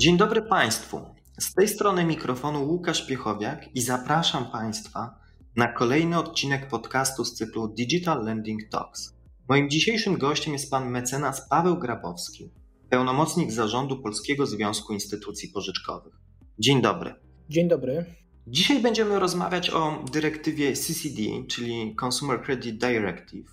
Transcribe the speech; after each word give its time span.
Dzień 0.00 0.16
dobry 0.16 0.42
Państwu. 0.42 1.00
Z 1.40 1.54
tej 1.54 1.68
strony 1.68 2.04
mikrofonu 2.04 2.64
Łukasz 2.68 3.06
Piechowiak 3.06 3.76
i 3.76 3.80
zapraszam 3.80 4.50
Państwa 4.50 5.20
na 5.56 5.72
kolejny 5.72 6.18
odcinek 6.18 6.68
podcastu 6.68 7.24
z 7.24 7.34
cyklu 7.34 7.68
Digital 7.68 8.24
Lending 8.24 8.60
Talks. 8.70 9.14
Moim 9.48 9.70
dzisiejszym 9.70 10.18
gościem 10.18 10.52
jest 10.52 10.70
pan 10.70 10.90
mecenas 10.90 11.48
Paweł 11.48 11.78
Grabowski, 11.78 12.50
pełnomocnik 12.90 13.52
zarządu 13.52 14.02
Polskiego 14.02 14.46
Związku 14.46 14.92
Instytucji 14.92 15.48
Pożyczkowych. 15.48 16.14
Dzień 16.58 16.82
dobry. 16.82 17.14
Dzień 17.48 17.68
dobry. 17.68 18.04
Dzisiaj 18.46 18.82
będziemy 18.82 19.18
rozmawiać 19.18 19.70
o 19.70 20.04
dyrektywie 20.12 20.72
CCD, 20.72 21.22
czyli 21.48 21.96
Consumer 22.04 22.42
Credit 22.42 22.80
Directive. 22.80 23.50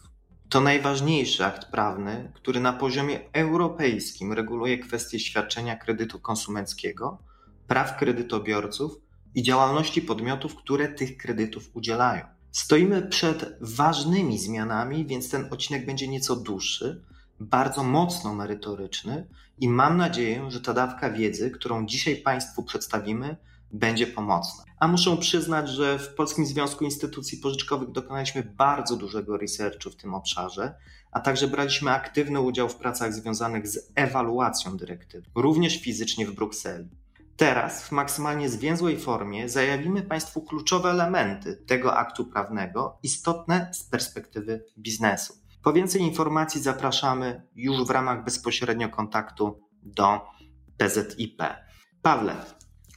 To 0.50 0.62
najważniejszy 0.62 1.46
akt 1.46 1.66
prawny, 1.66 2.32
który 2.36 2.60
na 2.60 2.74
poziomie 2.74 3.20
europejskim 3.34 4.34
reguluje 4.34 4.78
kwestie 4.78 5.20
świadczenia 5.20 5.76
kredytu 5.76 6.20
konsumenckiego, 6.20 7.18
praw 7.68 7.98
kredytobiorców 7.98 8.92
i 9.36 9.44
działalności 9.44 10.02
podmiotów, 10.02 10.56
które 10.56 10.88
tych 10.88 11.18
kredytów 11.18 11.70
udzielają. 11.74 12.26
Stoimy 12.52 13.02
przed 13.02 13.58
ważnymi 13.62 14.40
zmianami, 14.40 15.06
więc 15.06 15.30
ten 15.30 15.48
odcinek 15.52 15.86
będzie 15.86 16.08
nieco 16.08 16.36
dłuższy, 16.36 17.04
bardzo 17.40 17.84
mocno 17.84 18.36
merytoryczny 18.36 19.28
i 19.60 19.70
mam 19.70 19.98
nadzieję, 19.98 20.52
że 20.52 20.62
ta 20.62 20.74
dawka 20.74 21.10
wiedzy, 21.10 21.52
którą 21.52 21.86
dzisiaj 21.86 22.16
Państwu 22.16 22.64
przedstawimy, 22.64 23.38
będzie 23.72 24.08
pomocna. 24.08 24.64
A 24.80 24.88
muszę 24.88 25.18
przyznać, 25.18 25.70
że 25.70 26.00
w 26.00 26.16
Polskim 26.16 26.46
Związku 26.46 26.84
Instytucji 26.84 27.38
Pożyczkowych 27.38 27.92
dokonaliśmy 27.92 28.44
bardzo 28.44 28.96
dużego 28.96 29.38
researchu 29.38 29.90
w 29.90 29.96
tym 29.96 30.14
obszarze, 30.14 30.76
a 31.12 31.20
także 31.20 31.48
braliśmy 31.48 31.92
aktywny 31.92 32.42
udział 32.42 32.70
w 32.70 32.76
pracach 32.76 33.14
związanych 33.14 33.68
z 33.68 33.92
ewaluacją 33.96 34.78
dyrektywy, 34.78 35.30
również 35.36 35.82
fizycznie 35.82 36.26
w 36.26 36.32
Brukseli. 36.32 36.90
Teraz 37.38 37.84
w 37.84 37.92
maksymalnie 37.92 38.50
zwięzłej 38.50 39.00
formie 39.00 39.50
zajawimy 39.50 40.02
Państwu 40.02 40.42
kluczowe 40.42 40.90
elementy 40.90 41.56
tego 41.56 41.98
aktu 41.98 42.26
prawnego, 42.26 42.98
istotne 43.04 43.70
z 43.74 43.84
perspektywy 43.84 44.66
biznesu. 44.78 45.34
Po 45.64 45.74
więcej 45.74 46.02
informacji 46.02 46.62
zapraszamy 46.62 47.42
już 47.56 47.88
w 47.88 47.90
ramach 47.90 48.24
bezpośrednio 48.24 48.90
kontaktu 48.90 49.60
do 49.84 50.22
PZIP. 50.78 51.44
Pawle, 52.02 52.36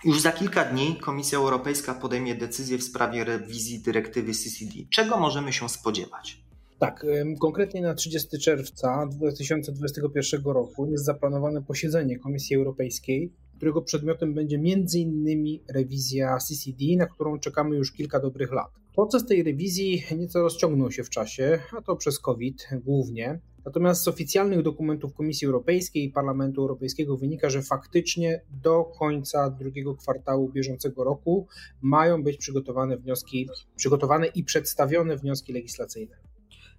już 0.05 0.21
za 0.21 0.33
kilka 0.33 0.65
dni 0.65 0.97
Komisja 0.97 1.39
Europejska 1.39 1.95
podejmie 1.95 2.35
decyzję 2.35 2.79
w 2.79 2.83
sprawie 2.83 3.25
rewizji 3.25 3.83
dyrektywy 3.83 4.33
CCD. 4.33 4.73
Czego 4.91 5.17
możemy 5.17 5.53
się 5.53 5.69
spodziewać? 5.69 6.45
Tak, 6.79 7.07
konkretnie 7.41 7.83
na 7.83 7.95
30 7.95 8.39
czerwca 8.39 9.07
2021 9.07 10.43
roku 10.45 10.87
jest 10.87 11.05
zaplanowane 11.05 11.63
posiedzenie 11.63 12.19
Komisji 12.19 12.57
Europejskiej, 12.57 13.33
którego 13.57 13.83
przedmiotem 13.83 14.35
będzie 14.35 14.57
m.in. 14.57 15.59
rewizja 15.75 16.39
CCD, 16.39 16.85
na 16.99 17.07
którą 17.07 17.39
czekamy 17.39 17.77
już 17.77 17.93
kilka 17.93 18.21
dobrych 18.21 18.53
lat. 18.53 18.71
Proces 18.95 19.27
tej 19.27 19.43
rewizji 19.43 20.05
nieco 20.19 20.43
rozciągnął 20.43 20.91
się 20.91 21.05
w 21.05 21.11
czasie, 21.11 21.59
a 21.79 21.83
to 21.83 21.97
przez 21.97 22.19
COVID 22.19 22.69
głównie. 22.85 23.41
Natomiast 23.65 24.05
z 24.05 24.09
oficjalnych 24.09 24.63
dokumentów 24.63 25.15
Komisji 25.15 25.47
Europejskiej 25.47 26.05
i 26.05 26.11
Parlamentu 26.11 26.61
Europejskiego 26.61 27.17
wynika, 27.17 27.51
że 27.51 27.63
faktycznie 27.63 28.41
do 28.63 28.85
końca 28.85 29.51
drugiego 29.51 29.95
kwartału 29.95 30.49
bieżącego 30.49 31.05
roku 31.05 31.47
mają 31.83 32.23
być 32.23 32.37
przygotowane 32.37 32.97
wnioski, 32.97 33.49
przygotowane 33.77 34.27
i 34.27 34.45
przedstawione 34.45 35.17
wnioski 35.17 35.53
legislacyjne. 35.53 36.17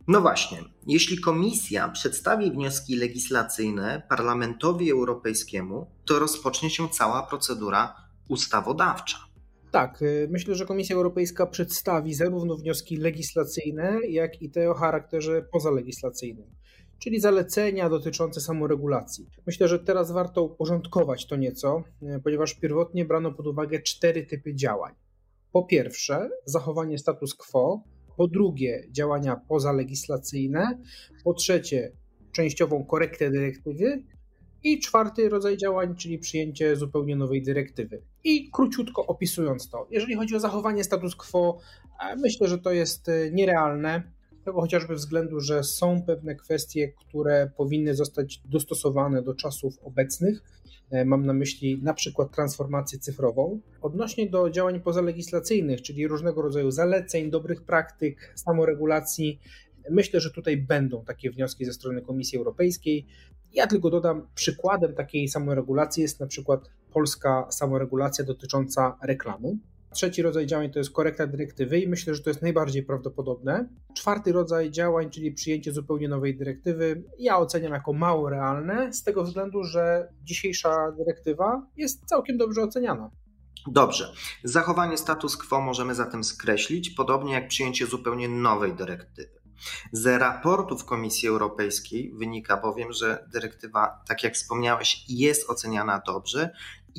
No 0.07 0.21
właśnie, 0.21 0.57
jeśli 0.87 1.19
Komisja 1.19 1.89
przedstawi 1.89 2.51
wnioski 2.51 2.95
legislacyjne 2.95 4.01
Parlamentowi 4.09 4.91
Europejskiemu, 4.91 5.87
to 6.05 6.19
rozpocznie 6.19 6.69
się 6.69 6.89
cała 6.89 7.23
procedura 7.23 7.95
ustawodawcza. 8.29 9.17
Tak, 9.71 10.01
y, 10.01 10.27
myślę, 10.31 10.55
że 10.55 10.65
Komisja 10.65 10.95
Europejska 10.95 11.45
przedstawi 11.45 12.13
zarówno 12.13 12.55
wnioski 12.55 12.97
legislacyjne, 12.97 13.99
jak 14.09 14.41
i 14.41 14.49
te 14.49 14.69
o 14.69 14.73
charakterze 14.73 15.41
pozalegislacyjnym, 15.51 16.45
czyli 17.03 17.19
zalecenia 17.19 17.89
dotyczące 17.89 18.41
samoregulacji. 18.41 19.27
Myślę, 19.47 19.67
że 19.67 19.79
teraz 19.79 20.11
warto 20.11 20.43
uporządkować 20.43 21.27
to 21.27 21.35
nieco, 21.35 21.83
y, 22.03 22.21
ponieważ 22.23 22.53
pierwotnie 22.53 23.05
brano 23.05 23.31
pod 23.31 23.47
uwagę 23.47 23.81
cztery 23.81 24.25
typy 24.25 24.55
działań. 24.55 24.93
Po 25.51 25.63
pierwsze, 25.63 26.29
zachowanie 26.45 26.97
status 26.97 27.35
quo, 27.35 27.83
po 28.17 28.27
drugie, 28.27 28.87
działania 28.91 29.35
pozalegislacyjne, 29.47 30.79
po 31.23 31.33
trzecie, 31.33 31.91
częściową 32.31 32.85
korektę 32.85 33.31
dyrektywy 33.31 34.03
i 34.63 34.79
czwarty 34.79 35.29
rodzaj 35.29 35.57
działań, 35.57 35.95
czyli 35.95 36.19
przyjęcie 36.19 36.75
zupełnie 36.75 37.15
nowej 37.15 37.43
dyrektywy. 37.43 38.01
I 38.23 38.49
króciutko 38.51 39.05
opisując 39.05 39.69
to, 39.69 39.87
jeżeli 39.91 40.15
chodzi 40.15 40.35
o 40.35 40.39
zachowanie 40.39 40.83
status 40.83 41.15
quo, 41.15 41.59
e, 41.99 42.15
myślę, 42.15 42.47
że 42.47 42.57
to 42.57 42.71
jest 42.71 43.09
e, 43.09 43.31
nierealne. 43.31 44.11
Tego 44.45 44.61
chociażby 44.61 44.95
względu, 44.95 45.39
że 45.39 45.63
są 45.63 46.01
pewne 46.01 46.35
kwestie, 46.35 46.91
które 46.91 47.51
powinny 47.57 47.95
zostać 47.95 48.41
dostosowane 48.45 49.21
do 49.21 49.35
czasów 49.35 49.79
obecnych. 49.83 50.43
E, 50.91 51.05
mam 51.05 51.25
na 51.25 51.33
myśli 51.33 51.79
na 51.83 51.93
przykład 51.93 52.31
transformację 52.31 52.99
cyfrową. 52.99 53.59
Odnośnie 53.81 54.29
do 54.29 54.49
działań 54.49 54.79
pozalegislacyjnych, 54.79 55.81
czyli 55.81 56.07
różnego 56.07 56.41
rodzaju 56.41 56.71
zaleceń, 56.71 57.31
dobrych 57.31 57.63
praktyk, 57.63 58.33
samoregulacji, 58.35 59.39
myślę, 59.89 60.19
że 60.19 60.31
tutaj 60.31 60.57
będą 60.57 61.05
takie 61.05 61.31
wnioski 61.31 61.65
ze 61.65 61.73
strony 61.73 62.01
Komisji 62.01 62.37
Europejskiej. 62.37 63.05
Ja 63.53 63.67
tylko 63.67 63.89
dodam, 63.89 64.27
przykładem 64.35 64.93
takiej 64.93 65.27
samoregulacji 65.27 66.03
jest 66.03 66.19
na 66.19 66.27
przykład 66.27 66.69
polska 66.93 67.47
samoregulacja 67.49 68.25
dotycząca 68.25 68.97
reklamy. 69.03 69.57
Trzeci 69.93 70.21
rodzaj 70.21 70.45
działań 70.45 70.71
to 70.71 70.79
jest 70.79 70.91
korekta 70.91 71.27
dyrektywy 71.27 71.79
i 71.79 71.87
myślę, 71.87 72.15
że 72.15 72.23
to 72.23 72.29
jest 72.29 72.41
najbardziej 72.41 72.83
prawdopodobne. 72.83 73.69
Czwarty 73.95 74.31
rodzaj 74.31 74.71
działań, 74.71 75.09
czyli 75.09 75.31
przyjęcie 75.31 75.71
zupełnie 75.71 76.07
nowej 76.07 76.37
dyrektywy, 76.37 77.03
ja 77.19 77.37
oceniam 77.37 77.73
jako 77.73 77.93
mało 77.93 78.29
realne, 78.29 78.93
z 78.93 79.03
tego 79.03 79.23
względu, 79.23 79.63
że 79.63 80.13
dzisiejsza 80.23 80.91
dyrektywa 80.97 81.67
jest 81.77 82.05
całkiem 82.05 82.37
dobrze 82.37 82.61
oceniana. 82.61 83.09
Dobrze. 83.67 84.13
Zachowanie 84.43 84.97
status 84.97 85.37
quo 85.37 85.61
możemy 85.61 85.95
zatem 85.95 86.23
skreślić, 86.23 86.89
podobnie 86.89 87.33
jak 87.33 87.47
przyjęcie 87.47 87.85
zupełnie 87.85 88.29
nowej 88.29 88.73
dyrektywy. 88.73 89.41
Z 89.91 90.05
raportów 90.05 90.85
Komisji 90.85 91.29
Europejskiej 91.29 92.11
wynika 92.13 92.57
bowiem, 92.57 92.93
że 92.93 93.27
dyrektywa, 93.33 94.03
tak 94.07 94.23
jak 94.23 94.33
wspomniałeś, 94.33 95.05
jest 95.09 95.49
oceniana 95.49 96.01
dobrze 96.05 96.53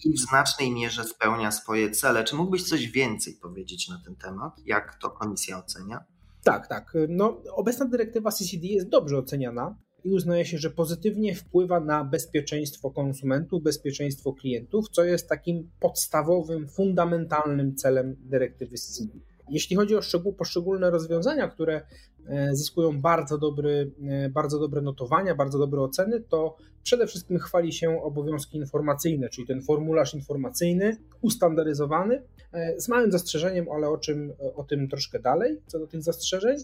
i 0.05 0.13
w 0.13 0.19
znacznej 0.19 0.71
mierze 0.71 1.05
spełnia 1.05 1.51
swoje 1.51 1.91
cele. 1.91 2.25
Czy 2.25 2.37
mógłbyś 2.37 2.63
coś 2.63 2.87
więcej 2.91 3.35
powiedzieć 3.35 3.89
na 3.89 4.01
ten 4.05 4.17
temat? 4.17 4.53
Jak 4.67 4.95
to 4.95 5.11
Komisja 5.11 5.59
ocenia? 5.59 6.05
Tak, 6.45 6.69
tak. 6.69 6.93
No, 7.09 7.43
obecna 7.55 7.87
dyrektywa 7.87 8.31
CCD 8.31 8.67
jest 8.67 8.89
dobrze 8.89 9.19
oceniana 9.19 9.77
i 10.05 10.11
uznaje 10.11 10.45
się, 10.45 10.59
że 10.59 10.71
pozytywnie 10.71 11.35
wpływa 11.35 11.81
na 11.81 12.05
bezpieczeństwo 12.05 12.91
konsumentów, 12.91 13.63
bezpieczeństwo 13.63 14.33
klientów, 14.33 14.89
co 14.89 15.05
jest 15.05 15.29
takim 15.29 15.71
podstawowym, 15.81 16.69
fundamentalnym 16.69 17.77
celem 17.77 18.17
dyrektywy 18.21 18.77
CCD. 18.77 19.19
Jeśli 19.51 19.77
chodzi 19.77 19.97
o 19.97 20.03
szczegół, 20.03 20.33
poszczególne 20.33 20.91
rozwiązania, 20.91 21.49
które 21.49 21.87
e, 22.27 22.57
zyskują 22.57 23.01
bardzo, 23.01 23.39
dobry, 23.39 23.91
e, 24.09 24.29
bardzo 24.29 24.59
dobre 24.59 24.83
notowania, 24.83 25.35
bardzo 25.35 25.59
dobre 25.59 25.81
oceny, 25.81 26.21
to 26.21 26.57
przede 26.83 27.07
wszystkim 27.07 27.39
chwali 27.39 27.73
się 27.73 28.03
obowiązki 28.03 28.59
informacyjne, 28.59 29.29
czyli 29.29 29.47
ten 29.47 29.63
formularz 29.63 30.15
informacyjny, 30.15 30.97
ustandaryzowany, 31.21 32.23
e, 32.53 32.81
z 32.81 32.89
małym 32.89 33.13
zastrzeżeniem, 33.13 33.67
ale 33.75 33.89
o, 33.89 33.99
czym, 33.99 34.33
o 34.57 34.65
tym 34.65 34.89
troszkę 34.89 35.19
dalej, 35.21 35.61
co 35.67 35.79
do 35.79 35.87
tych 35.87 36.03
zastrzeżeń. 36.03 36.57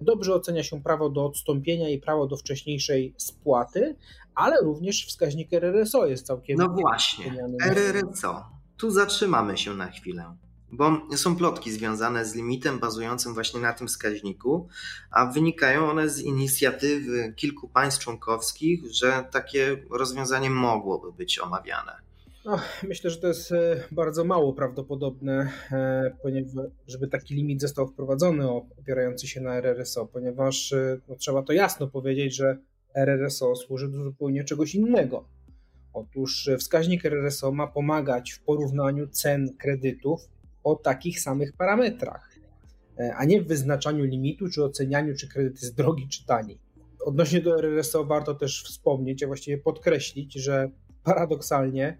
Dobrze 0.00 0.34
ocenia 0.34 0.62
się 0.62 0.82
prawo 0.82 1.10
do 1.10 1.26
odstąpienia 1.26 1.88
i 1.88 1.98
prawo 1.98 2.26
do 2.26 2.36
wcześniejszej 2.36 3.14
spłaty, 3.16 3.96
ale 4.34 4.60
również 4.60 5.06
wskaźnik 5.06 5.52
RRSO 5.52 6.06
jest 6.06 6.26
całkiem. 6.26 6.58
No 6.58 6.68
właśnie, 6.68 7.46
RRSO. 7.66 8.44
Tu 8.76 8.90
zatrzymamy 8.90 9.58
się 9.58 9.74
na 9.74 9.86
chwilę 9.86 10.36
bo 10.76 11.16
są 11.16 11.36
plotki 11.36 11.72
związane 11.72 12.24
z 12.24 12.34
limitem 12.34 12.78
bazującym 12.78 13.34
właśnie 13.34 13.60
na 13.60 13.72
tym 13.72 13.86
wskaźniku, 13.88 14.68
a 15.10 15.26
wynikają 15.26 15.90
one 15.90 16.08
z 16.08 16.20
inicjatywy 16.20 17.32
kilku 17.36 17.68
państw 17.68 18.00
członkowskich, 18.00 18.80
że 18.90 19.24
takie 19.30 19.76
rozwiązanie 19.90 20.50
mogłoby 20.50 21.12
być 21.12 21.38
omawiane. 21.38 22.04
No, 22.44 22.58
myślę, 22.82 23.10
że 23.10 23.16
to 23.16 23.26
jest 23.26 23.52
e, 23.52 23.84
bardzo 23.92 24.24
mało 24.24 24.52
prawdopodobne, 24.52 25.50
e, 25.72 26.16
ponieważ, 26.22 26.66
żeby 26.86 27.08
taki 27.08 27.34
limit 27.34 27.60
został 27.60 27.88
wprowadzony 27.88 28.50
opierający 28.50 29.26
się 29.26 29.40
na 29.40 29.56
RRSO, 29.56 30.06
ponieważ 30.06 30.72
e, 30.72 31.00
no, 31.08 31.16
trzeba 31.16 31.42
to 31.42 31.52
jasno 31.52 31.86
powiedzieć, 31.86 32.36
że 32.36 32.58
RRSO 32.94 33.56
służy 33.56 33.88
do 33.88 34.04
zupełnie 34.04 34.44
czegoś 34.44 34.74
innego. 34.74 35.28
Otóż 35.92 36.50
wskaźnik 36.58 37.04
RRSO 37.04 37.52
ma 37.52 37.66
pomagać 37.66 38.32
w 38.32 38.40
porównaniu 38.40 39.08
cen 39.08 39.56
kredytów 39.58 40.28
o 40.64 40.74
takich 40.76 41.20
samych 41.20 41.52
parametrach, 41.52 42.30
e, 42.98 43.14
a 43.16 43.24
nie 43.24 43.42
w 43.42 43.46
wyznaczaniu 43.46 44.04
limitu, 44.04 44.48
czy 44.48 44.64
ocenianiu, 44.64 45.14
czy 45.16 45.28
kredyt 45.28 45.62
jest 45.62 45.74
drogi, 45.74 46.08
czy 46.08 46.26
tani. 46.26 46.58
Odnośnie 47.04 47.40
do 47.40 47.58
RRSO 47.58 48.04
warto 48.04 48.34
też 48.34 48.64
wspomnieć, 48.64 49.22
a 49.22 49.26
właściwie 49.26 49.58
podkreślić, 49.58 50.34
że 50.34 50.70
paradoksalnie 51.04 51.98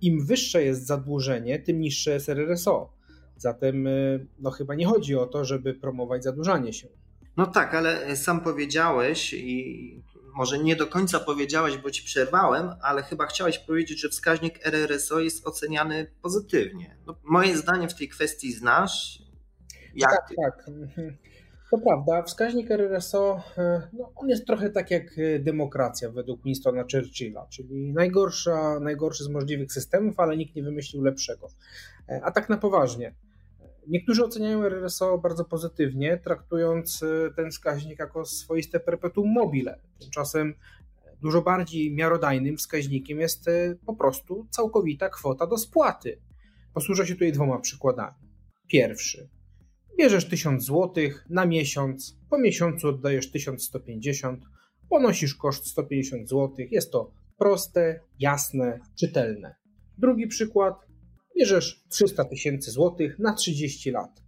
im 0.00 0.26
wyższe 0.26 0.62
jest 0.62 0.86
zadłużenie, 0.86 1.58
tym 1.58 1.80
niższe 1.80 2.10
jest 2.12 2.28
RRSO. 2.28 2.92
Zatem 3.36 3.86
y, 3.86 4.26
no, 4.38 4.50
chyba 4.50 4.74
nie 4.74 4.86
chodzi 4.86 5.16
o 5.16 5.26
to, 5.26 5.44
żeby 5.44 5.74
promować 5.74 6.24
zadłużanie 6.24 6.72
się. 6.72 6.88
No 7.36 7.46
tak, 7.46 7.74
ale 7.74 8.16
sam 8.16 8.40
powiedziałeś 8.40 9.34
i 9.34 10.02
może 10.36 10.58
nie 10.58 10.76
do 10.76 10.86
końca 10.86 11.20
powiedziałeś, 11.20 11.78
bo 11.78 11.90
ci 11.90 12.04
przerwałem, 12.04 12.70
ale 12.82 13.02
chyba 13.02 13.26
chciałeś 13.26 13.58
powiedzieć, 13.58 14.00
że 14.00 14.08
wskaźnik 14.08 14.66
RRSO 14.66 15.20
jest 15.20 15.46
oceniany 15.46 16.06
pozytywnie. 16.22 16.96
No, 17.06 17.16
moje 17.24 17.56
zdanie 17.56 17.88
w 17.88 17.94
tej 17.94 18.08
kwestii 18.08 18.52
znasz. 18.52 19.22
Jak 19.94 20.10
tak, 20.10 20.28
tak. 20.36 20.68
Mhm. 20.68 21.16
To 21.70 21.78
prawda, 21.78 22.22
wskaźnik 22.22 22.70
RRSO, 22.70 23.42
e, 23.58 23.88
no, 23.92 24.12
on 24.16 24.28
jest 24.28 24.46
trochę 24.46 24.70
tak 24.70 24.90
jak 24.90 25.18
e, 25.18 25.38
demokracja 25.38 26.10
według 26.10 26.44
Winstona 26.44 26.84
Churchilla, 26.92 27.46
czyli 27.50 27.92
najgorsza, 27.92 28.80
najgorszy 28.80 29.24
z 29.24 29.28
możliwych 29.28 29.72
systemów, 29.72 30.20
ale 30.20 30.36
nikt 30.36 30.56
nie 30.56 30.62
wymyślił 30.62 31.02
lepszego. 31.02 31.48
E, 32.08 32.20
a 32.24 32.30
tak 32.30 32.48
na 32.48 32.56
poważnie. 32.56 33.14
Niektórzy 33.88 34.24
oceniają 34.24 34.62
RRSO 34.62 35.18
bardzo 35.18 35.44
pozytywnie, 35.44 36.20
traktując 36.24 37.04
ten 37.36 37.50
wskaźnik 37.50 37.98
jako 37.98 38.24
swoiste 38.24 38.80
perpetuum 38.80 39.32
mobile. 39.32 39.80
Tymczasem 40.00 40.54
dużo 41.22 41.42
bardziej 41.42 41.94
miarodajnym 41.94 42.56
wskaźnikiem 42.56 43.20
jest 43.20 43.44
po 43.86 43.96
prostu 43.96 44.46
całkowita 44.50 45.08
kwota 45.08 45.46
do 45.46 45.58
spłaty. 45.58 46.18
Posłużę 46.74 47.06
się 47.06 47.14
tutaj 47.14 47.32
dwoma 47.32 47.58
przykładami. 47.58 48.16
Pierwszy. 48.68 49.28
Bierzesz 49.98 50.28
1000 50.28 50.64
zł 50.64 50.92
na 51.30 51.46
miesiąc, 51.46 52.18
po 52.30 52.38
miesiącu 52.38 52.88
oddajesz 52.88 53.30
1150, 53.30 54.44
ponosisz 54.88 55.34
koszt 55.34 55.66
150 55.66 56.28
zł. 56.28 56.52
Jest 56.70 56.92
to 56.92 57.10
proste, 57.38 58.00
jasne, 58.18 58.80
czytelne. 58.94 59.54
Drugi 59.98 60.26
przykład. 60.26 60.85
Bierzesz 61.36 61.84
300 61.88 62.24
tysięcy 62.24 62.70
złotych 62.70 63.18
na 63.18 63.34
30 63.34 63.90
lat. 63.90 64.22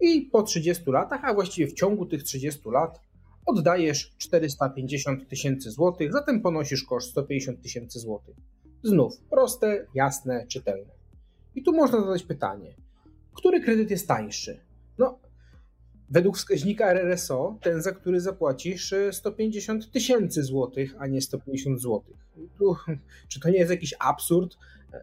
I 0.00 0.22
po 0.22 0.42
30 0.42 0.84
latach, 0.86 1.24
a 1.24 1.34
właściwie 1.34 1.66
w 1.66 1.72
ciągu 1.72 2.06
tych 2.06 2.22
30 2.22 2.60
lat, 2.66 3.00
oddajesz 3.46 4.14
450 4.18 5.28
tysięcy 5.28 5.70
złotych, 5.70 6.12
zatem 6.12 6.40
ponosisz 6.40 6.84
koszt 6.84 7.10
150 7.10 7.62
tysięcy 7.62 7.98
złotych. 7.98 8.36
Znów 8.82 9.20
proste, 9.30 9.86
jasne, 9.94 10.46
czytelne. 10.46 10.94
I 11.54 11.62
tu 11.62 11.72
można 11.72 12.00
zadać 12.00 12.22
pytanie, 12.22 12.74
który 13.34 13.60
kredyt 13.60 13.90
jest 13.90 14.08
tańszy? 14.08 14.60
No, 14.98 15.18
według 16.10 16.36
wskaźnika 16.36 16.90
RRSO, 16.90 17.58
ten, 17.62 17.82
za 17.82 17.92
który 17.92 18.20
zapłacisz 18.20 18.94
150 19.12 19.84
e, 19.84 19.86
tysięcy 19.86 20.42
złotych, 20.42 20.94
a 20.98 21.06
nie 21.06 21.20
150 21.20 21.80
złotych. 21.80 22.16
Czy 23.28 23.40
to 23.40 23.50
nie 23.50 23.58
jest 23.58 23.70
jakiś 23.70 23.94
absurd? 23.98 24.56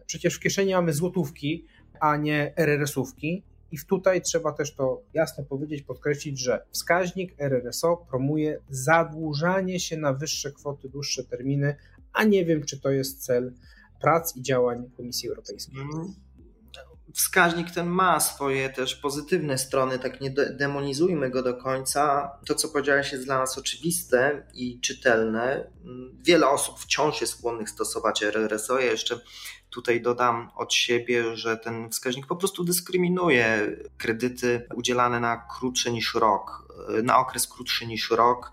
Przecież 0.06 0.34
w 0.34 0.40
kieszeni 0.40 0.72
mamy 0.72 0.92
złotówki, 0.92 1.66
a 2.00 2.16
nie 2.16 2.52
RRS-ówki. 2.56 3.42
I 3.72 3.76
tutaj 3.88 4.22
trzeba 4.22 4.52
też 4.52 4.74
to 4.74 5.02
jasno 5.14 5.44
powiedzieć, 5.44 5.82
podkreślić, 5.82 6.40
że 6.40 6.66
wskaźnik 6.70 7.34
RRSO 7.38 7.96
promuje 7.96 8.60
zadłużanie 8.68 9.80
się 9.80 9.96
na 9.96 10.12
wyższe 10.12 10.52
kwoty, 10.52 10.88
dłuższe 10.88 11.24
terminy, 11.24 11.76
a 12.12 12.24
nie 12.24 12.44
wiem, 12.44 12.64
czy 12.64 12.80
to 12.80 12.90
jest 12.90 13.24
cel 13.24 13.52
prac 14.00 14.36
i 14.36 14.42
działań 14.42 14.90
Komisji 14.96 15.28
Europejskiej. 15.28 15.78
Wskaźnik 17.14 17.70
ten 17.70 17.86
ma 17.86 18.20
swoje 18.20 18.70
też 18.70 18.94
pozytywne 18.94 19.58
strony, 19.58 19.98
tak 19.98 20.20
nie 20.20 20.30
demonizujmy 20.30 21.30
go 21.30 21.42
do 21.42 21.54
końca. 21.54 22.32
To, 22.46 22.54
co 22.54 22.68
powiedziałeś, 22.68 23.12
jest 23.12 23.24
dla 23.24 23.38
nas 23.38 23.58
oczywiste 23.58 24.46
i 24.54 24.80
czytelne. 24.80 25.70
Wiele 26.22 26.48
osób 26.48 26.80
wciąż 26.80 27.20
jest 27.20 27.32
skłonnych 27.32 27.70
stosować 27.70 28.22
RRSO. 28.22 28.80
Ja 28.80 28.90
jeszcze 28.90 29.20
tutaj 29.70 30.02
dodam 30.02 30.50
od 30.56 30.74
siebie, 30.74 31.36
że 31.36 31.56
ten 31.56 31.90
wskaźnik 31.90 32.26
po 32.26 32.36
prostu 32.36 32.64
dyskryminuje 32.64 33.76
kredyty 33.98 34.66
udzielane 34.74 35.20
na 35.20 35.46
krótszy 35.58 35.92
niż 35.92 36.14
rok, 36.14 36.63
na 37.02 37.18
okres 37.18 37.46
krótszy 37.46 37.86
niż 37.86 38.10
rok. 38.10 38.52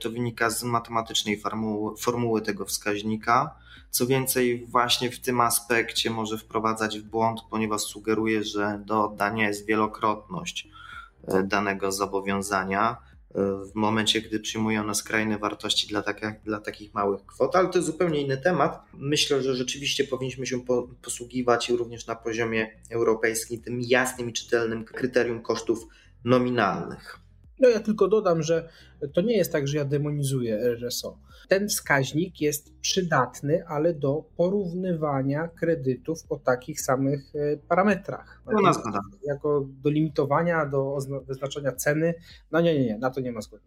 To 0.00 0.10
wynika 0.10 0.50
z 0.50 0.62
matematycznej 0.62 1.40
formuły, 1.40 1.96
formuły 1.96 2.42
tego 2.42 2.64
wskaźnika. 2.64 3.54
Co 3.90 4.06
więcej, 4.06 4.66
właśnie 4.66 5.10
w 5.10 5.20
tym 5.20 5.40
aspekcie 5.40 6.10
może 6.10 6.38
wprowadzać 6.38 6.98
w 6.98 7.02
błąd, 7.02 7.40
ponieważ 7.50 7.80
sugeruje, 7.80 8.44
że 8.44 8.82
do 8.86 9.04
oddania 9.04 9.48
jest 9.48 9.66
wielokrotność 9.66 10.68
e, 11.28 11.42
danego 11.42 11.92
zobowiązania 11.92 12.90
e, 12.90 13.42
w 13.72 13.74
momencie, 13.74 14.20
gdy 14.20 14.40
przyjmuje 14.40 14.94
skrajne 14.94 15.38
wartości 15.38 15.88
dla, 15.88 16.02
takich, 16.02 16.42
dla 16.44 16.60
takich 16.60 16.94
małych 16.94 17.26
kwot, 17.26 17.56
ale 17.56 17.68
to 17.68 17.78
jest 17.78 17.86
zupełnie 17.86 18.20
inny 18.20 18.36
temat. 18.36 18.82
Myślę, 18.94 19.42
że 19.42 19.56
rzeczywiście 19.56 20.04
powinniśmy 20.04 20.46
się 20.46 20.60
posługiwać 21.02 21.68
również 21.68 22.06
na 22.06 22.14
poziomie 22.14 22.80
europejskim 22.90 23.62
tym 23.62 23.80
jasnym 23.80 24.30
i 24.30 24.32
czytelnym 24.32 24.84
kryterium 24.84 25.42
kosztów 25.42 25.86
nominalnych. 26.24 27.20
No 27.60 27.68
ja 27.68 27.80
tylko 27.80 28.08
dodam, 28.08 28.42
że 28.42 28.68
to 29.14 29.20
nie 29.20 29.36
jest 29.36 29.52
tak, 29.52 29.68
że 29.68 29.78
ja 29.78 29.84
demonizuję 29.84 30.60
RSO. 30.60 31.18
Ten 31.48 31.68
wskaźnik 31.68 32.40
jest 32.40 32.74
przydatny, 32.80 33.66
ale 33.68 33.94
do 33.94 34.24
porównywania 34.36 35.48
kredytów 35.48 36.18
o 36.28 36.36
takich 36.36 36.80
samych 36.80 37.32
e, 37.34 37.56
parametrach. 37.56 38.42
No, 38.52 38.60
na 38.62 38.72
zgoda. 38.72 39.00
Jako 39.24 39.66
do 39.82 39.90
limitowania, 39.90 40.66
do 40.66 40.98
wyznaczenia 41.26 41.72
ceny. 41.72 42.14
No 42.50 42.60
nie, 42.60 42.78
nie, 42.78 42.86
nie, 42.86 42.98
na 42.98 43.10
to 43.10 43.20
nie 43.20 43.32
ma 43.32 43.40
zgody. 43.40 43.62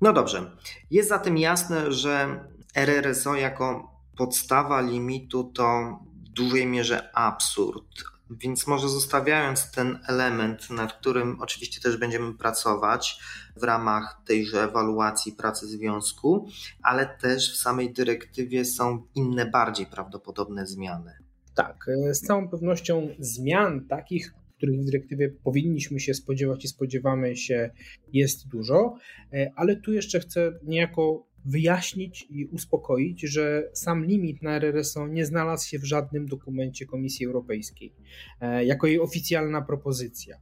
No 0.00 0.12
dobrze. 0.12 0.50
Jest 0.90 1.08
zatem 1.08 1.38
jasne, 1.38 1.92
że 1.92 2.44
RRSO 2.74 3.34
jako 3.34 3.90
podstawa 4.16 4.80
limitu 4.80 5.44
to 5.44 5.98
w 6.24 6.28
dużej 6.28 6.66
mierze 6.66 7.10
absurd 7.14 8.04
więc 8.30 8.66
może 8.66 8.88
zostawiając 8.88 9.70
ten 9.70 9.98
element, 10.08 10.70
nad 10.70 10.92
którym 10.92 11.40
oczywiście 11.40 11.80
też 11.80 11.96
będziemy 11.96 12.34
pracować 12.34 13.20
w 13.56 13.62
ramach 13.62 14.22
tejże 14.26 14.62
ewaluacji 14.64 15.32
pracy 15.32 15.66
związku, 15.66 16.48
ale 16.82 17.06
też 17.20 17.52
w 17.52 17.56
samej 17.56 17.92
dyrektywie 17.92 18.64
są 18.64 19.06
inne, 19.14 19.46
bardziej 19.46 19.86
prawdopodobne 19.86 20.66
zmiany. 20.66 21.12
Tak, 21.54 21.86
e, 21.88 22.14
z 22.14 22.20
całą 22.20 22.48
pewnością 22.48 23.08
zmian 23.18 23.86
takich, 23.88 24.34
których 24.56 24.80
w 24.80 24.84
dyrektywie 24.84 25.30
powinniśmy 25.44 26.00
się 26.00 26.14
spodziewać 26.14 26.64
i 26.64 26.68
spodziewamy 26.68 27.36
się, 27.36 27.70
jest 28.12 28.48
dużo, 28.48 28.94
e, 29.32 29.52
ale 29.56 29.76
tu 29.76 29.92
jeszcze 29.92 30.20
chcę 30.20 30.52
niejako 30.62 31.26
wyjaśnić 31.48 32.26
i 32.30 32.46
uspokoić, 32.46 33.20
że 33.20 33.70
sam 33.72 34.04
limit 34.04 34.42
na 34.42 34.56
RRSO 34.56 35.08
nie 35.08 35.26
znalazł 35.26 35.68
się 35.68 35.78
w 35.78 35.84
żadnym 35.84 36.26
dokumencie 36.26 36.86
Komisji 36.86 37.26
Europejskiej 37.26 37.92
e, 38.40 38.64
jako 38.64 38.86
jej 38.86 39.00
oficjalna 39.00 39.62
propozycja. 39.62 40.36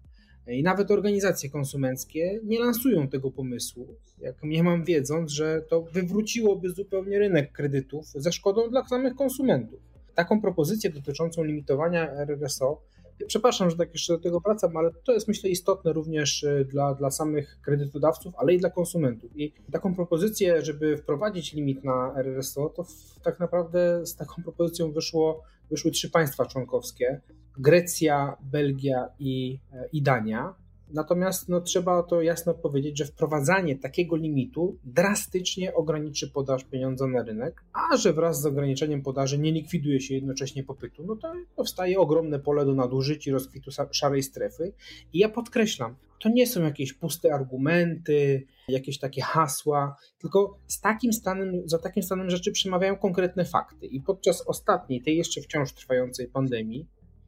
I 0.47 0.63
nawet 0.63 0.91
organizacje 0.91 1.51
konsumenckie 1.51 2.41
nie 2.45 2.61
lansują 2.61 3.09
tego 3.09 3.31
pomysłu, 3.31 3.97
jak 4.19 4.43
nie 4.43 4.63
mam 4.63 4.85
wiedząc, 4.85 5.31
że 5.33 5.63
to 5.69 5.83
wywróciłoby 5.83 6.71
zupełnie 6.71 7.19
rynek 7.19 7.53
kredytów 7.53 8.07
ze 8.07 8.33
szkodą 8.33 8.71
dla 8.71 8.89
samych 8.89 9.15
konsumentów. 9.15 9.81
Taką 10.15 10.41
propozycję 10.41 10.91
dotyczącą 10.91 11.45
limitowania 11.45 12.11
RRSO 12.11 12.83
Przepraszam, 13.27 13.71
że 13.71 13.77
tak 13.77 13.93
jeszcze 13.93 14.13
do 14.13 14.19
tego 14.19 14.41
wracam, 14.41 14.77
ale 14.77 14.91
to 15.05 15.13
jest 15.13 15.29
myślę 15.29 15.51
istotne 15.51 15.93
również 15.93 16.45
e, 16.45 16.65
dla, 16.65 16.95
dla 16.95 17.11
samych 17.11 17.59
kredytodawców, 17.63 18.35
ale 18.37 18.55
i 18.55 18.59
dla 18.59 18.71
konsumentów. 18.71 19.31
I 19.37 19.53
taką 19.73 19.95
propozycję, 19.95 20.65
żeby 20.65 20.97
wprowadzić 20.97 21.53
limit 21.53 21.85
na 21.85 22.15
RRSO, 22.17 22.69
to 22.69 22.87
tak 23.23 23.41
naprawdę 23.41 24.07
z 24.07 24.17
taką 24.17 24.43
propozycją 24.43 24.93
wyszło, 24.93 25.43
wyszły 25.71 25.91
trzy 25.91 26.11
państwa 26.11 26.47
członkowskie: 26.47 27.21
Grecja, 27.59 28.37
Belgia 28.41 29.09
i, 29.19 29.59
e, 29.73 29.89
i 29.93 30.03
Dania. 30.03 30.55
Natomiast 30.91 31.49
no, 31.49 31.61
trzeba 31.61 32.03
to 32.03 32.23
jasno 32.23 32.55
powiedzieć, 32.55 32.99
że 32.99 33.05
wprowadzanie 33.05 33.79
takiego 33.79 34.17
limitu 34.17 34.79
drastycznie 34.85 35.75
ograniczy 35.75 36.31
podaż 36.31 36.65
pieniądza 36.65 37.07
na 37.07 37.23
rynek, 37.23 37.65
a 37.73 37.97
że 37.97 38.13
wraz 38.13 38.41
z 38.41 38.47
ograniczeniem 38.47 39.03
podaży 39.03 39.39
nie 39.39 39.53
likwiduje 39.53 40.01
się 40.01 40.15
jednocześnie 40.15 40.65
popytu, 40.65 41.05
no 41.07 41.17
to 41.17 41.33
powstaje 41.57 41.99
ogromne 41.99 42.39
pole 42.39 42.65
do 42.65 42.75
nadużyć 42.75 43.27
i 43.27 43.33
rozkwitu 43.33 43.71
szarej 43.91 44.23
strefy. 44.23 44.73
I 45.13 45.19
ja 45.19 45.29
podkreślam, 45.29 45.97
to 46.21 46.29
nie 46.29 46.47
są 46.47 46.63
jakieś 46.63 46.93
puste 46.93 47.35
argumenty, 47.35 48.47
jakieś 48.69 48.99
takie 48.99 49.23
hasła, 49.23 49.97
tylko 50.19 50.59
z 50.67 50.81
takim 50.81 51.13
stanem, 51.13 51.69
za 51.69 51.79
takim 51.79 52.03
stanem 52.03 52.31
rzeczy 52.31 52.53
przemawiają 52.53 52.97
konkretne 52.97 53.45
fakty. 53.45 53.87
I 53.87 54.01
podczas 54.01 54.43
ostatniej, 54.47 55.03
tej 55.03 55.17
jeszcze 55.17 55.41
wciąż 55.41 55.73
trwającej 55.73 56.29
pandemii, 56.29 56.87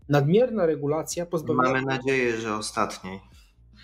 nadmierna 0.09 0.67
regulacja 0.67 1.27
pozbawiła. 1.27 1.73
Mamy 1.73 1.87
nadzieję, 1.87 2.37
że 2.37 2.55
ostatniej 2.55 3.21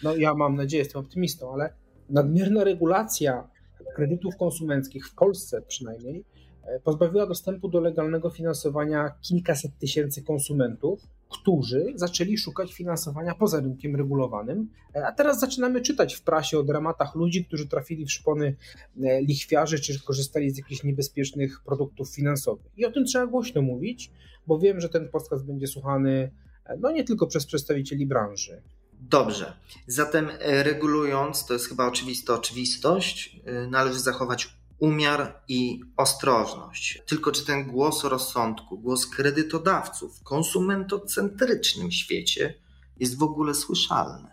no 0.02 0.16
ja 0.16 0.34
mam 0.34 0.56
nadzieję, 0.56 0.82
jestem 0.82 1.00
optymistą, 1.00 1.52
ale 1.52 1.74
nadmierna 2.10 2.64
regulacja 2.64 3.48
kredytów 3.94 4.36
konsumenckich 4.36 5.08
w 5.08 5.14
Polsce 5.14 5.62
przynajmniej 5.62 6.24
e, 6.66 6.80
pozbawiła 6.80 7.26
dostępu 7.26 7.68
do 7.68 7.80
legalnego 7.80 8.30
finansowania 8.30 9.14
kilkaset 9.22 9.78
tysięcy 9.78 10.22
konsumentów, 10.22 11.00
którzy 11.28 11.86
zaczęli 11.94 12.38
szukać 12.38 12.74
finansowania 12.74 13.34
poza 13.34 13.60
rynkiem 13.60 13.96
regulowanym. 13.96 14.70
A 15.06 15.12
teraz 15.12 15.40
zaczynamy 15.40 15.80
czytać 15.80 16.14
w 16.14 16.22
prasie 16.22 16.58
o 16.58 16.62
dramatach 16.62 17.14
ludzi, 17.14 17.44
którzy 17.44 17.68
trafili 17.68 18.06
w 18.06 18.12
szpony 18.12 18.56
e, 19.02 19.22
lichwiarzy 19.22 19.80
czy 19.80 20.04
korzystali 20.04 20.50
z 20.50 20.58
jakichś 20.58 20.84
niebezpiecznych 20.84 21.62
produktów 21.64 22.14
finansowych. 22.14 22.72
I 22.76 22.84
o 22.84 22.92
tym 22.92 23.04
trzeba 23.04 23.26
głośno 23.26 23.62
mówić, 23.62 24.10
bo 24.46 24.58
wiem, 24.58 24.80
że 24.80 24.88
ten 24.88 25.08
podcast 25.08 25.46
będzie 25.46 25.66
słuchany 25.66 26.30
e, 26.66 26.76
no 26.76 26.90
nie 26.90 27.04
tylko 27.04 27.26
przez 27.26 27.46
przedstawicieli 27.46 28.06
branży. 28.06 28.62
Dobrze. 29.10 29.52
Zatem 29.86 30.30
e, 30.40 30.62
regulując, 30.62 31.46
to 31.46 31.52
jest 31.52 31.68
chyba 31.68 31.86
oczywista 31.86 32.34
oczywistość, 32.34 33.40
należy 33.70 34.00
zachować 34.00 34.56
umiar 34.78 35.40
i 35.48 35.80
ostrożność. 35.96 37.02
Tylko 37.06 37.32
czy 37.32 37.46
ten 37.46 37.64
głos 37.66 38.04
rozsądku, 38.04 38.78
głos 38.78 39.06
kredytodawców 39.06 40.18
w 40.18 40.22
konsumentocentrycznym 40.22 41.90
świecie 41.90 42.54
jest 43.00 43.18
w 43.18 43.22
ogóle 43.22 43.54
słyszalny? 43.54 44.28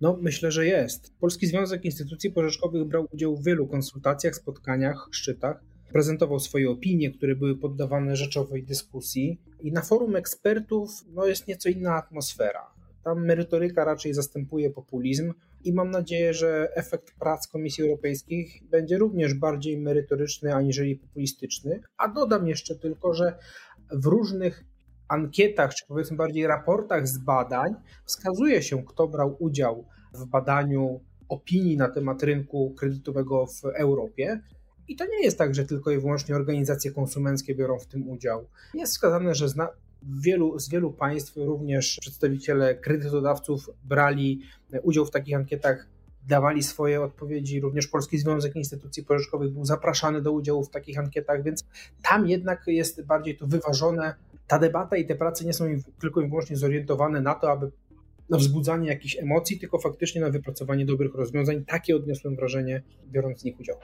No, 0.00 0.18
myślę, 0.20 0.52
że 0.52 0.66
jest. 0.66 1.12
Polski 1.20 1.46
Związek 1.46 1.84
Instytucji 1.84 2.30
Pożyczkowych 2.30 2.84
brał 2.84 3.06
udział 3.12 3.36
w 3.36 3.44
wielu 3.44 3.66
konsultacjach, 3.66 4.36
spotkaniach, 4.36 5.08
szczytach. 5.10 5.60
Prezentował 5.92 6.40
swoje 6.40 6.70
opinie, 6.70 7.10
które 7.10 7.36
były 7.36 7.56
poddawane 7.56 8.16
rzeczowej 8.16 8.64
dyskusji, 8.64 9.40
i 9.60 9.72
na 9.72 9.82
forum 9.82 10.16
ekspertów 10.16 10.90
no, 11.14 11.26
jest 11.26 11.48
nieco 11.48 11.68
inna 11.68 11.94
atmosfera. 11.94 12.75
Tam 13.06 13.24
merytoryka 13.26 13.84
raczej 13.84 14.14
zastępuje 14.14 14.70
populizm, 14.70 15.32
i 15.64 15.72
mam 15.72 15.90
nadzieję, 15.90 16.34
że 16.34 16.68
efekt 16.74 17.14
prac 17.18 17.48
Komisji 17.48 17.84
Europejskiej 17.84 18.62
będzie 18.70 18.98
również 18.98 19.34
bardziej 19.34 19.78
merytoryczny 19.78 20.54
aniżeli 20.54 20.96
populistyczny. 20.96 21.80
A 21.98 22.08
dodam 22.08 22.48
jeszcze 22.48 22.74
tylko, 22.74 23.14
że 23.14 23.38
w 23.92 24.06
różnych 24.06 24.64
ankietach, 25.08 25.74
czy 25.74 25.86
powiedzmy 25.86 26.16
bardziej 26.16 26.46
raportach 26.46 27.08
z 27.08 27.18
badań, 27.18 27.74
wskazuje 28.04 28.62
się, 28.62 28.84
kto 28.84 29.08
brał 29.08 29.36
udział 29.38 29.84
w 30.14 30.26
badaniu 30.26 31.00
opinii 31.28 31.76
na 31.76 31.88
temat 31.88 32.22
rynku 32.22 32.74
kredytowego 32.78 33.46
w 33.46 33.64
Europie. 33.64 34.40
I 34.88 34.96
to 34.96 35.06
nie 35.06 35.24
jest 35.24 35.38
tak, 35.38 35.54
że 35.54 35.64
tylko 35.64 35.90
i 35.90 35.98
wyłącznie 35.98 36.34
organizacje 36.34 36.90
konsumenckie 36.90 37.54
biorą 37.54 37.78
w 37.78 37.86
tym 37.86 38.08
udział. 38.08 38.48
Jest 38.74 38.92
wskazane, 38.92 39.34
że 39.34 39.48
zna, 39.48 39.68
wielu, 40.02 40.58
z 40.58 40.68
wielu 40.68 40.92
państw 40.92 41.36
również 41.36 41.98
przedstawiciele 42.00 42.74
kredytodawców 42.74 43.70
brali 43.84 44.40
udział 44.82 45.06
w 45.06 45.10
takich 45.10 45.36
ankietach, 45.36 45.86
dawali 46.26 46.62
swoje 46.62 47.02
odpowiedzi. 47.02 47.60
Również 47.60 47.86
Polski 47.86 48.18
Związek 48.18 48.56
Instytucji 48.56 49.04
Pożyczkowych 49.04 49.52
był 49.52 49.64
zapraszany 49.64 50.22
do 50.22 50.32
udziału 50.32 50.64
w 50.64 50.70
takich 50.70 50.98
ankietach, 50.98 51.42
więc 51.42 51.64
tam 52.02 52.28
jednak 52.28 52.62
jest 52.66 53.06
bardziej 53.06 53.36
to 53.36 53.46
wyważone. 53.46 54.14
Ta 54.46 54.58
debata 54.58 54.96
i 54.96 55.06
te 55.06 55.14
prace 55.14 55.44
nie 55.44 55.52
są 55.52 55.64
tylko 56.00 56.20
i 56.20 56.28
wyłącznie 56.28 56.56
zorientowane 56.56 57.20
na 57.20 57.34
to, 57.34 57.50
aby 57.50 57.70
na 58.30 58.38
wzbudzanie 58.38 58.88
jakichś 58.88 59.16
emocji, 59.16 59.58
tylko 59.58 59.78
faktycznie 59.78 60.20
na 60.20 60.30
wypracowanie 60.30 60.86
dobrych 60.86 61.14
rozwiązań. 61.14 61.64
Takie 61.64 61.96
odniosłem 61.96 62.36
wrażenie, 62.36 62.82
biorąc 63.06 63.40
w 63.40 63.44
nich 63.44 63.60
udział. 63.60 63.76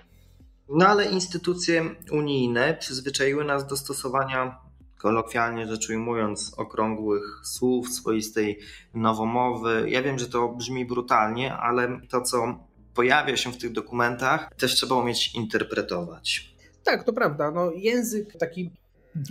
No 0.69 0.87
ale 0.87 1.04
instytucje 1.04 1.83
unijne 2.12 2.76
przyzwyczaiły 2.81 3.45
nas 3.45 3.66
do 3.66 3.76
stosowania 3.76 4.59
kolokwialnie 5.02 5.66
rzecz 5.66 5.90
ujmując, 5.90 6.54
okrągłych 6.56 7.40
słów, 7.44 7.88
swoistej 7.88 8.59
nowomowy. 8.94 9.85
Ja 9.90 10.02
wiem, 10.02 10.18
że 10.18 10.28
to 10.28 10.49
brzmi 10.49 10.87
brutalnie, 10.87 11.54
ale 11.54 12.00
to, 12.09 12.21
co 12.21 12.59
pojawia 12.94 13.37
się 13.37 13.52
w 13.52 13.59
tych 13.59 13.73
dokumentach, 13.73 14.54
też 14.56 14.75
trzeba 14.75 14.97
umieć 14.97 15.35
interpretować. 15.35 16.54
Tak, 16.85 17.04
to 17.04 17.12
prawda. 17.12 17.50
No, 17.50 17.73
język 17.73 18.37
taki 18.38 18.71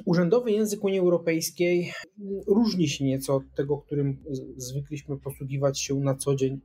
urzędowy 0.06 0.52
język 0.52 0.84
Unii 0.84 1.00
Europejskiej 1.00 1.94
różni 2.48 2.88
się 2.88 3.06
nieco 3.06 3.36
od 3.36 3.44
tego, 3.56 3.78
którym 3.78 4.18
zwykliśmy 4.58 5.18
posługiwać 5.18 5.82
się 5.82 5.96
na 5.96 6.16
co 6.16 6.36
dzień 6.36 6.60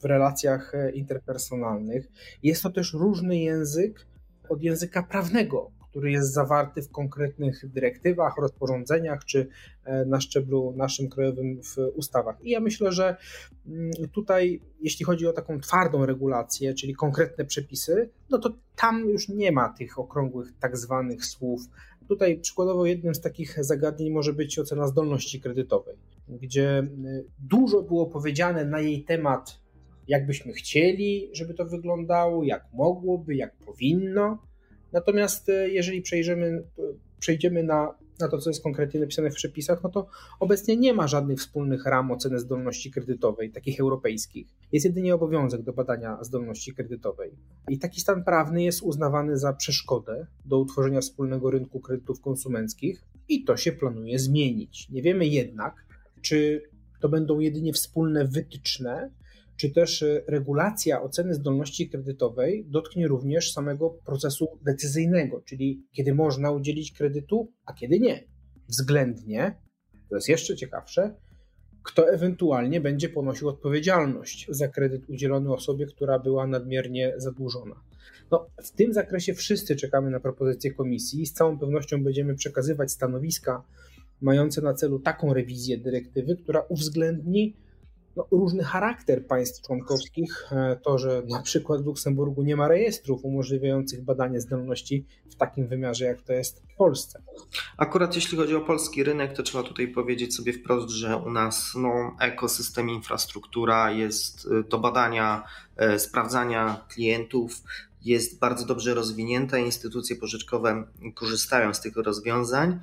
w 0.00 0.04
relacjach 0.04 0.72
interpersonalnych. 0.94 2.08
Jest 2.42 2.62
to 2.62 2.70
też 2.70 2.92
różny 2.92 3.38
język 3.38 4.06
od 4.48 4.62
języka 4.62 5.02
prawnego, 5.02 5.70
który 5.90 6.10
jest 6.10 6.32
zawarty 6.32 6.82
w 6.82 6.90
konkretnych 6.90 7.72
dyrektywach, 7.72 8.34
rozporządzeniach 8.38 9.24
czy 9.24 9.48
e, 9.84 10.04
na 10.04 10.20
szczeblu 10.20 10.74
naszym 10.76 11.08
krajowym 11.08 11.62
w 11.62 11.76
ustawach. 11.94 12.36
I 12.42 12.50
ja 12.50 12.60
myślę, 12.60 12.92
że 12.92 13.16
mm, 13.66 13.90
tutaj, 14.12 14.60
jeśli 14.80 15.04
chodzi 15.04 15.26
o 15.26 15.32
taką 15.32 15.60
twardą 15.60 16.06
regulację, 16.06 16.74
czyli 16.74 16.94
konkretne 16.94 17.44
przepisy, 17.44 18.10
no 18.30 18.38
to 18.38 18.50
tam 18.76 19.08
już 19.08 19.28
nie 19.28 19.52
ma 19.52 19.68
tych 19.78 19.98
okrągłych 19.98 20.52
tak 20.60 20.76
zwanych 20.76 21.24
słów. 21.24 21.60
Tutaj 22.08 22.38
przykładowo 22.38 22.86
jednym 22.86 23.14
z 23.14 23.20
takich 23.20 23.64
zagadnień 23.64 24.10
może 24.10 24.32
być 24.32 24.58
ocena 24.58 24.86
zdolności 24.86 25.40
kredytowej, 25.40 25.96
gdzie 26.28 26.78
e, 26.78 26.88
dużo 27.38 27.82
było 27.82 28.06
powiedziane 28.06 28.64
na 28.64 28.80
jej 28.80 29.04
temat, 29.04 29.60
jak 30.08 30.26
byśmy 30.26 30.52
chcieli, 30.52 31.30
żeby 31.32 31.54
to 31.54 31.64
wyglądało, 31.64 32.44
jak 32.44 32.64
mogłoby, 32.72 33.34
jak 33.34 33.56
powinno. 33.56 34.49
Natomiast 34.92 35.48
e, 35.48 35.68
jeżeli 35.68 36.02
przejrzymy, 36.02 36.62
przejdziemy 37.18 37.62
na, 37.62 37.94
na 38.20 38.28
to, 38.28 38.38
co 38.38 38.50
jest 38.50 38.62
konkretnie 38.62 39.00
napisane 39.00 39.30
w 39.30 39.34
przepisach, 39.34 39.82
no 39.82 39.90
to 39.90 40.06
obecnie 40.40 40.76
nie 40.76 40.94
ma 40.94 41.08
żadnych 41.08 41.38
wspólnych 41.38 41.86
ram 41.86 42.10
oceny 42.10 42.38
zdolności 42.38 42.90
kredytowej, 42.90 43.50
takich 43.50 43.80
europejskich. 43.80 44.48
Jest 44.72 44.86
jedynie 44.86 45.14
obowiązek 45.14 45.62
do 45.62 45.72
badania 45.72 46.24
zdolności 46.24 46.74
kredytowej. 46.74 47.30
I 47.68 47.78
taki 47.78 48.00
stan 48.00 48.24
prawny 48.24 48.62
jest 48.62 48.82
uznawany 48.82 49.36
za 49.36 49.52
przeszkodę 49.52 50.26
do 50.44 50.58
utworzenia 50.58 51.00
wspólnego 51.00 51.50
rynku 51.50 51.80
kredytów 51.80 52.20
konsumenckich 52.20 53.04
i 53.28 53.44
to 53.44 53.56
się 53.56 53.72
planuje 53.72 54.18
zmienić. 54.18 54.88
Nie 54.90 55.02
wiemy 55.02 55.26
jednak, 55.26 55.74
czy 56.22 56.62
to 57.00 57.08
będą 57.08 57.38
jedynie 57.38 57.72
wspólne 57.72 58.24
wytyczne, 58.24 59.10
czy 59.60 59.70
też 59.70 60.02
e, 60.02 60.22
regulacja 60.26 61.02
oceny 61.02 61.34
zdolności 61.34 61.88
kredytowej 61.88 62.66
dotknie 62.68 63.08
również 63.08 63.52
samego 63.52 63.90
procesu 63.90 64.48
decyzyjnego, 64.64 65.42
czyli 65.42 65.86
kiedy 65.92 66.14
można 66.14 66.50
udzielić 66.50 66.92
kredytu, 66.92 67.52
a 67.66 67.72
kiedy 67.72 68.00
nie. 68.00 68.24
Względnie, 68.68 69.54
to 70.08 70.14
jest 70.14 70.28
jeszcze 70.28 70.56
ciekawsze, 70.56 71.14
kto 71.82 72.12
ewentualnie 72.12 72.80
będzie 72.80 73.08
ponosił 73.08 73.48
odpowiedzialność 73.48 74.46
za 74.48 74.68
kredyt 74.68 75.08
udzielony 75.08 75.52
osobie, 75.52 75.86
która 75.86 76.18
była 76.18 76.46
nadmiernie 76.46 77.14
zadłużona. 77.16 77.74
No, 78.30 78.46
w 78.62 78.70
tym 78.70 78.92
zakresie 78.92 79.34
wszyscy 79.34 79.76
czekamy 79.76 80.10
na 80.10 80.20
propozycję 80.20 80.74
komisji 80.74 81.22
i 81.22 81.26
z 81.26 81.32
całą 81.32 81.58
pewnością 81.58 82.04
będziemy 82.04 82.34
przekazywać 82.34 82.92
stanowiska 82.92 83.64
mające 84.20 84.62
na 84.62 84.74
celu 84.74 84.98
taką 84.98 85.34
rewizję 85.34 85.78
dyrektywy, 85.78 86.36
która 86.36 86.60
uwzględni 86.60 87.56
no, 88.16 88.26
różny 88.30 88.64
charakter 88.64 89.26
państw 89.26 89.66
członkowskich. 89.66 90.52
E, 90.52 90.76
to, 90.76 90.98
że 90.98 91.22
na 91.28 91.42
przykład 91.42 91.82
w 91.82 91.86
Luksemburgu 91.86 92.42
nie 92.42 92.56
ma 92.56 92.68
rejestrów 92.68 93.24
umożliwiających 93.24 94.04
badanie 94.04 94.40
zdolności 94.40 95.06
w 95.30 95.34
takim 95.34 95.68
wymiarze, 95.68 96.04
jak 96.04 96.22
to 96.22 96.32
jest 96.32 96.62
w 96.62 96.76
Polsce. 96.76 97.22
Akurat 97.76 98.14
jeśli 98.14 98.38
chodzi 98.38 98.54
o 98.54 98.60
polski 98.60 99.04
rynek, 99.04 99.32
to 99.32 99.42
trzeba 99.42 99.64
tutaj 99.64 99.88
powiedzieć 99.88 100.34
sobie 100.34 100.52
wprost, 100.52 100.88
że 100.88 101.16
u 101.16 101.30
nas 101.30 101.72
no, 101.74 102.16
ekosystem, 102.20 102.90
infrastruktura 102.90 103.90
jest 103.90 104.44
y, 104.44 104.64
do 104.68 104.78
badania, 104.78 105.44
e, 105.76 105.98
sprawdzania 105.98 106.86
klientów, 106.88 107.62
jest 108.04 108.38
bardzo 108.38 108.66
dobrze 108.66 108.94
rozwinięta. 108.94 109.58
Instytucje 109.58 110.16
pożyczkowe 110.16 110.84
korzystają 111.14 111.74
z 111.74 111.80
tych 111.80 111.96
rozwiązań. 111.96 112.80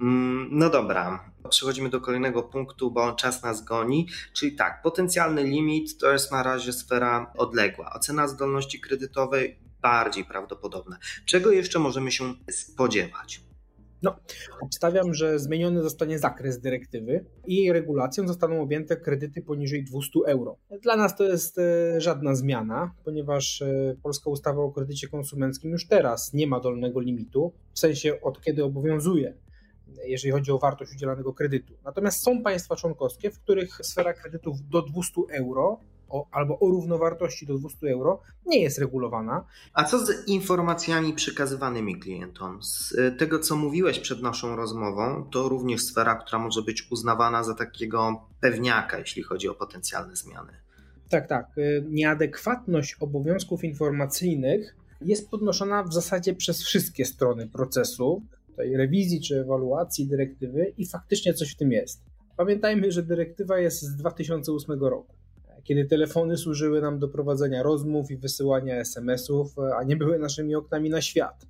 Mm, 0.00 0.48
no 0.52 0.70
dobra, 0.70 1.32
przechodzimy 1.50 1.88
do 1.88 2.00
kolejnego 2.00 2.42
punktu, 2.42 2.90
bo 2.90 3.12
czas 3.12 3.42
nas 3.42 3.64
goni. 3.64 4.08
Czyli 4.32 4.56
tak, 4.56 4.82
potencjalny 4.82 5.44
limit 5.44 5.98
to 5.98 6.12
jest 6.12 6.32
na 6.32 6.42
razie 6.42 6.72
sfera 6.72 7.32
odległa. 7.36 7.92
Ocena 7.94 8.28
zdolności 8.28 8.80
kredytowej 8.80 9.58
bardziej 9.82 10.24
prawdopodobna. 10.24 10.98
Czego 11.26 11.50
jeszcze 11.50 11.78
możemy 11.78 12.12
się 12.12 12.34
spodziewać? 12.50 13.40
No, 14.02 14.16
obstawiam, 14.60 15.14
że 15.14 15.38
zmieniony 15.38 15.82
zostanie 15.82 16.18
zakres 16.18 16.60
dyrektywy 16.60 17.24
i 17.46 17.56
jej 17.56 17.72
regulacją 17.72 18.28
zostaną 18.28 18.62
objęte 18.62 18.96
kredyty 18.96 19.42
poniżej 19.42 19.84
200 19.84 20.18
euro. 20.26 20.56
Dla 20.82 20.96
nas 20.96 21.16
to 21.16 21.24
jest 21.24 21.58
e, 21.58 22.00
żadna 22.00 22.34
zmiana, 22.34 22.94
ponieważ 23.04 23.62
e, 23.62 23.96
polska 24.02 24.30
ustawa 24.30 24.62
o 24.62 24.70
kredycie 24.70 25.08
konsumenckim 25.08 25.70
już 25.70 25.86
teraz 25.86 26.32
nie 26.32 26.46
ma 26.46 26.60
dolnego 26.60 27.00
limitu, 27.00 27.52
w 27.74 27.78
sensie 27.78 28.20
od 28.20 28.42
kiedy 28.42 28.64
obowiązuje 28.64 29.34
jeżeli 30.04 30.32
chodzi 30.32 30.52
o 30.52 30.58
wartość 30.58 30.92
udzielanego 30.92 31.32
kredytu. 31.32 31.74
Natomiast 31.84 32.22
są 32.22 32.42
państwa 32.42 32.76
członkowskie, 32.76 33.30
w 33.30 33.38
których 33.38 33.78
sfera 33.82 34.12
kredytów 34.12 34.68
do 34.68 34.82
200 34.82 35.20
euro 35.30 35.80
o, 36.10 36.26
albo 36.30 36.58
o 36.58 36.66
równowartości 36.66 37.46
do 37.46 37.58
200 37.58 37.90
euro 37.90 38.20
nie 38.46 38.60
jest 38.60 38.78
regulowana. 38.78 39.44
A 39.74 39.84
co 39.84 40.06
z 40.06 40.28
informacjami 40.28 41.12
przekazywanymi 41.12 42.00
klientom? 42.00 42.62
Z 42.62 42.94
e, 42.98 43.12
tego, 43.12 43.38
co 43.38 43.56
mówiłeś 43.56 43.98
przed 43.98 44.22
naszą 44.22 44.56
rozmową, 44.56 45.28
to 45.30 45.48
również 45.48 45.82
sfera, 45.82 46.14
która 46.14 46.38
może 46.38 46.62
być 46.62 46.90
uznawana 46.90 47.44
za 47.44 47.54
takiego 47.54 48.28
pewniaka, 48.40 48.98
jeśli 48.98 49.22
chodzi 49.22 49.48
o 49.48 49.54
potencjalne 49.54 50.16
zmiany. 50.16 50.52
Tak, 51.10 51.28
tak. 51.28 51.46
E, 51.58 51.82
nieadekwatność 51.82 52.96
obowiązków 53.00 53.64
informacyjnych 53.64 54.76
jest 55.00 55.30
podnoszona 55.30 55.82
w 55.82 55.92
zasadzie 55.92 56.34
przez 56.34 56.62
wszystkie 56.62 57.04
strony 57.04 57.48
procesu 57.48 58.22
tej 58.60 58.76
rewizji 58.76 59.20
czy 59.20 59.40
ewaluacji 59.40 60.06
dyrektywy 60.06 60.72
i 60.78 60.86
faktycznie 60.86 61.34
coś 61.34 61.52
w 61.52 61.56
tym 61.56 61.72
jest. 61.72 62.02
Pamiętajmy, 62.36 62.92
że 62.92 63.02
dyrektywa 63.02 63.58
jest 63.58 63.82
z 63.82 63.96
2008 63.96 64.80
roku, 64.80 65.14
kiedy 65.64 65.84
telefony 65.84 66.36
służyły 66.36 66.80
nam 66.80 66.98
do 66.98 67.08
prowadzenia 67.08 67.62
rozmów 67.62 68.10
i 68.10 68.16
wysyłania 68.16 68.76
SMS-ów, 68.76 69.58
a 69.78 69.84
nie 69.84 69.96
były 69.96 70.18
naszymi 70.18 70.54
oknami 70.54 70.90
na 70.90 71.00
świat. 71.00 71.46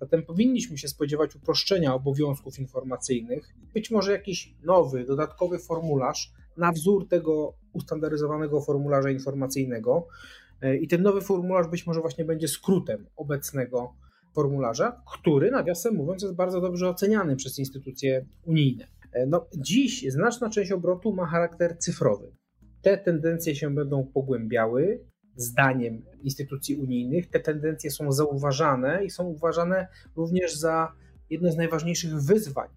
Zatem 0.00 0.22
powinniśmy 0.22 0.78
się 0.78 0.88
spodziewać 0.88 1.36
uproszczenia 1.36 1.94
obowiązków 1.94 2.58
informacyjnych, 2.58 3.54
być 3.74 3.90
może 3.90 4.12
jakiś 4.12 4.54
nowy, 4.64 5.04
dodatkowy 5.04 5.58
formularz 5.58 6.32
na 6.56 6.72
wzór 6.72 7.08
tego 7.08 7.54
ustandaryzowanego 7.72 8.60
formularza 8.60 9.10
informacyjnego. 9.10 10.06
I 10.80 10.88
ten 10.88 11.02
nowy 11.02 11.20
formularz 11.20 11.68
być 11.68 11.86
może 11.86 12.00
właśnie 12.00 12.24
będzie 12.24 12.48
skrótem 12.48 13.06
obecnego 13.16 13.94
formularza, 14.32 15.02
który, 15.12 15.50
nawiasem 15.50 15.94
mówiąc, 15.94 16.22
jest 16.22 16.34
bardzo 16.34 16.60
dobrze 16.60 16.88
oceniany 16.88 17.36
przez 17.36 17.58
instytucje 17.58 18.26
unijne. 18.44 18.86
No, 19.26 19.46
dziś 19.56 20.12
znaczna 20.12 20.50
część 20.50 20.72
obrotu 20.72 21.12
ma 21.12 21.26
charakter 21.26 21.78
cyfrowy. 21.78 22.32
Te 22.82 22.98
tendencje 22.98 23.54
się 23.54 23.74
będą 23.74 24.06
pogłębiały, 24.06 25.04
zdaniem 25.36 26.02
instytucji 26.22 26.76
unijnych. 26.76 27.30
Te 27.30 27.40
tendencje 27.40 27.90
są 27.90 28.12
zauważane 28.12 29.04
i 29.04 29.10
są 29.10 29.24
uważane 29.24 29.86
również 30.16 30.54
za 30.54 30.92
jedno 31.30 31.52
z 31.52 31.56
najważniejszych 31.56 32.22
wyzwań 32.22 32.68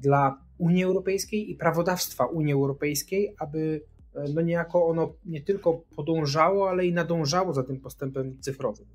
dla 0.00 0.44
Unii 0.58 0.84
Europejskiej 0.84 1.50
i 1.50 1.56
prawodawstwa 1.56 2.26
Unii 2.26 2.52
Europejskiej, 2.52 3.34
aby 3.38 3.80
no 4.34 4.42
niejako 4.42 4.86
ono 4.86 5.14
nie 5.24 5.42
tylko 5.42 5.82
podążało, 5.96 6.70
ale 6.70 6.86
i 6.86 6.92
nadążało 6.92 7.52
za 7.52 7.62
tym 7.62 7.80
postępem 7.80 8.40
cyfrowym. 8.40 8.86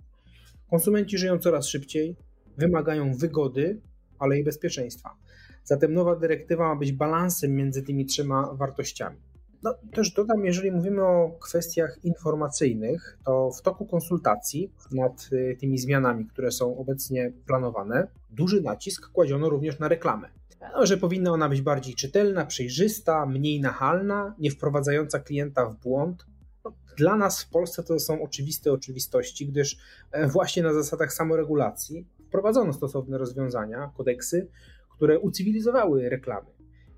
Konsumenci 0.70 1.18
żyją 1.18 1.40
coraz 1.40 1.68
szybciej, 1.68 2.16
wymagają 2.58 3.14
wygody, 3.14 3.82
ale 4.20 4.40
i 4.40 4.44
bezpieczeństwa. 4.44 5.16
Zatem 5.64 5.94
nowa 5.94 6.16
dyrektywa 6.16 6.68
ma 6.68 6.76
być 6.76 6.92
balansem 6.92 7.56
między 7.56 7.84
tymi 7.84 8.06
trzema 8.06 8.54
wartościami. 8.54 9.18
No, 9.64 9.76
też 9.94 10.12
dodam, 10.12 10.46
jeżeli 10.46 10.72
mówimy 10.72 11.02
o 11.02 11.38
kwestiach 11.42 12.00
informacyjnych, 12.04 13.18
to 13.26 13.52
w 13.52 13.62
toku 13.62 13.86
konsultacji 13.86 14.72
nad 14.92 15.30
y, 15.34 15.58
tymi 15.60 15.78
zmianami, 15.78 16.26
które 16.26 16.52
są 16.52 16.78
obecnie 16.78 17.32
planowane, 17.48 18.08
duży 18.32 18.62
nacisk 18.62 19.12
kładziono 19.12 19.50
również 19.50 19.80
na 19.80 19.88
reklamę. 19.88 20.30
No, 20.74 20.86
że 20.86 20.98
powinna 20.98 21.32
ona 21.32 21.50
być 21.50 21.62
bardziej 21.62 21.96
czytelna, 21.96 22.46
przejrzysta, 22.46 23.26
mniej 23.26 23.62
nachalna, 23.62 24.36
nie 24.40 24.52
wprowadzająca 24.52 25.20
klienta 25.20 25.66
w 25.66 25.76
błąd. 25.76 26.26
No, 26.66 26.74
dla 26.98 27.16
nas 27.16 27.44
w 27.44 27.50
Polsce 27.50 27.84
to 27.84 28.00
są 28.00 28.24
oczywiste 28.24 28.72
oczywistości, 28.72 29.48
gdyż 29.48 29.78
e, 30.12 30.28
właśnie 30.28 30.64
na 30.64 30.74
zasadach 30.74 31.14
samoregulacji 31.14 32.08
wprowadzono 32.28 32.74
stosowne 32.74 33.18
rozwiązania, 33.18 33.92
kodeksy, 33.98 34.48
które 34.90 35.20
ucywilizowały 35.20 36.10
reklamy 36.10 36.48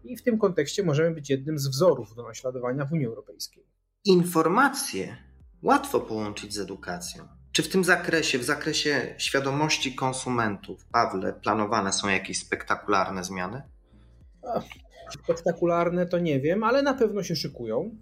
i 0.05 0.17
w 0.17 0.23
tym 0.23 0.37
kontekście 0.37 0.83
możemy 0.83 1.15
być 1.15 1.29
jednym 1.29 1.59
z 1.59 1.67
wzorów 1.67 2.15
do 2.15 2.23
naśladowania 2.23 2.85
w 2.85 2.91
Unii 2.91 3.05
Europejskiej. 3.05 3.65
Informacje 4.05 5.17
łatwo 5.63 5.99
połączyć 5.99 6.53
z 6.53 6.59
edukacją. 6.59 7.27
Czy 7.51 7.63
w 7.63 7.69
tym 7.69 7.83
zakresie, 7.83 8.39
w 8.39 8.43
zakresie 8.43 9.15
świadomości 9.17 9.95
konsumentów, 9.95 10.85
Pawle, 10.85 11.33
planowane 11.33 11.93
są 11.93 12.07
jakieś 12.07 12.39
spektakularne 12.39 13.23
zmiany? 13.23 13.61
spektakularne 15.23 16.05
to 16.05 16.19
nie 16.19 16.39
wiem, 16.39 16.63
ale 16.63 16.83
na 16.83 16.93
pewno 16.93 17.23
się 17.23 17.35
szykują. 17.35 17.95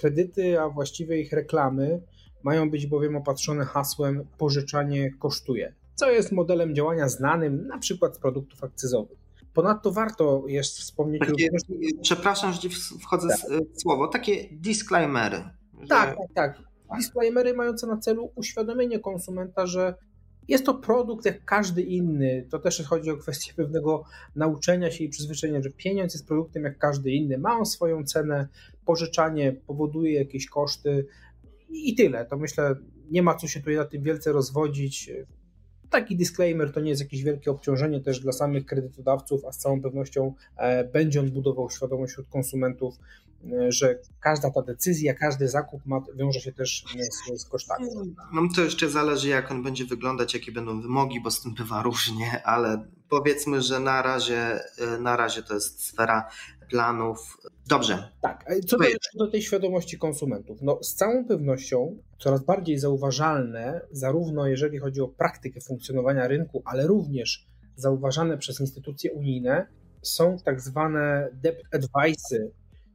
Kredyty, 0.00 0.60
a 0.60 0.68
właściwie 0.68 1.20
ich 1.20 1.32
reklamy, 1.32 2.00
mają 2.42 2.70
być 2.70 2.86
bowiem 2.86 3.16
opatrzone 3.16 3.64
hasłem 3.64 4.24
pożyczanie 4.38 5.10
kosztuje, 5.10 5.74
co 5.94 6.10
jest 6.10 6.32
modelem 6.32 6.74
działania 6.74 7.08
znanym 7.08 7.66
na 7.66 7.78
przykład 7.78 8.16
z 8.16 8.18
produktów 8.18 8.64
akcyzowych. 8.64 9.18
Ponadto 9.54 9.92
warto 9.92 10.44
jest 10.46 10.78
wspomnieć 10.78 11.20
takie, 11.20 11.32
również... 11.32 11.62
Przepraszam, 12.02 12.52
że 12.52 12.68
wchodzę 13.02 13.28
tak. 13.28 13.38
w 13.76 13.80
słowo. 13.80 14.08
Takie 14.08 14.48
disclaimery. 14.52 15.36
Że... 15.80 15.86
Tak, 15.88 16.16
tak, 16.16 16.28
tak. 16.34 16.62
Disclaimery 16.96 17.54
mające 17.54 17.86
na 17.86 17.96
celu 17.96 18.32
uświadomienie 18.34 18.98
konsumenta, 18.98 19.66
że 19.66 19.94
jest 20.48 20.66
to 20.66 20.74
produkt 20.74 21.24
jak 21.24 21.44
każdy 21.44 21.82
inny. 21.82 22.46
To 22.50 22.58
też 22.58 22.82
chodzi 22.86 23.10
o 23.10 23.16
kwestię 23.16 23.52
pewnego 23.56 24.04
nauczenia 24.36 24.90
się 24.90 25.04
i 25.04 25.08
przyzwyczajenia, 25.08 25.62
że 25.62 25.70
pieniądz 25.70 26.14
jest 26.14 26.26
produktem 26.26 26.64
jak 26.64 26.78
każdy 26.78 27.10
inny. 27.10 27.38
Ma 27.38 27.58
on 27.58 27.66
swoją 27.66 28.04
cenę, 28.04 28.48
pożyczanie 28.90 29.52
powoduje 29.52 30.12
jakieś 30.12 30.46
koszty 30.46 31.06
i 31.68 31.94
tyle. 31.94 32.24
To 32.24 32.36
myślę, 32.36 32.76
nie 33.10 33.22
ma 33.22 33.34
co 33.34 33.48
się 33.48 33.60
tutaj 33.60 33.76
na 33.76 33.84
tym 33.84 34.02
wielce 34.02 34.32
rozwodzić. 34.32 35.10
Taki 35.90 36.16
disclaimer 36.16 36.72
to 36.72 36.80
nie 36.80 36.90
jest 36.90 37.02
jakieś 37.02 37.22
wielkie 37.22 37.50
obciążenie 37.50 38.00
też 38.00 38.20
dla 38.20 38.32
samych 38.32 38.66
kredytodawców, 38.66 39.44
a 39.44 39.52
z 39.52 39.58
całą 39.58 39.82
pewnością 39.82 40.34
e, 40.56 40.84
będzie 40.84 41.20
on 41.20 41.30
budował 41.30 41.70
świadomość 41.70 42.12
wśród 42.12 42.28
konsumentów, 42.28 42.94
e, 43.52 43.72
że 43.72 43.98
każda 44.20 44.50
ta 44.50 44.62
decyzja, 44.62 45.14
każdy 45.14 45.48
zakup 45.48 45.86
ma, 45.86 46.00
wiąże 46.14 46.40
się 46.40 46.52
też 46.52 46.84
z, 47.10 47.40
z 47.40 47.44
kosztami. 47.44 47.86
No 48.34 48.42
to 48.56 48.64
jeszcze 48.64 48.88
zależy, 48.88 49.28
jak 49.28 49.50
on 49.50 49.62
będzie 49.62 49.84
wyglądać, 49.84 50.34
jakie 50.34 50.52
będą 50.52 50.80
wymogi, 50.80 51.20
bo 51.20 51.30
z 51.30 51.42
tym 51.42 51.54
bywa 51.54 51.82
różnie, 51.82 52.42
ale 52.44 52.84
powiedzmy, 53.10 53.62
że 53.62 53.80
na 53.80 54.02
razie, 54.02 54.60
e, 54.78 54.98
na 55.00 55.16
razie 55.16 55.42
to 55.42 55.54
jest 55.54 55.84
sfera 55.86 56.30
planów. 56.70 57.38
Dobrze. 57.68 58.08
Tak, 58.20 58.44
co 58.66 58.78
do, 58.78 58.84
do 59.14 59.30
tej 59.30 59.42
świadomości 59.42 59.98
konsumentów? 59.98 60.58
No, 60.62 60.78
z 60.82 60.94
całą 60.94 61.24
pewnością 61.24 61.98
coraz 62.18 62.44
bardziej 62.44 62.78
zauważalne, 62.78 63.80
zarówno 63.90 64.46
jeżeli 64.46 64.78
chodzi 64.78 65.00
o 65.00 65.08
praktykę 65.08 65.60
funkcjonowania 65.60 66.28
rynku, 66.28 66.62
ale 66.64 66.86
również 66.86 67.46
zauważane 67.76 68.38
przez 68.38 68.60
instytucje 68.60 69.12
unijne, 69.12 69.66
są 70.02 70.36
tak 70.44 70.60
zwane 70.60 71.28
debt 71.32 71.62
advice, 71.72 72.36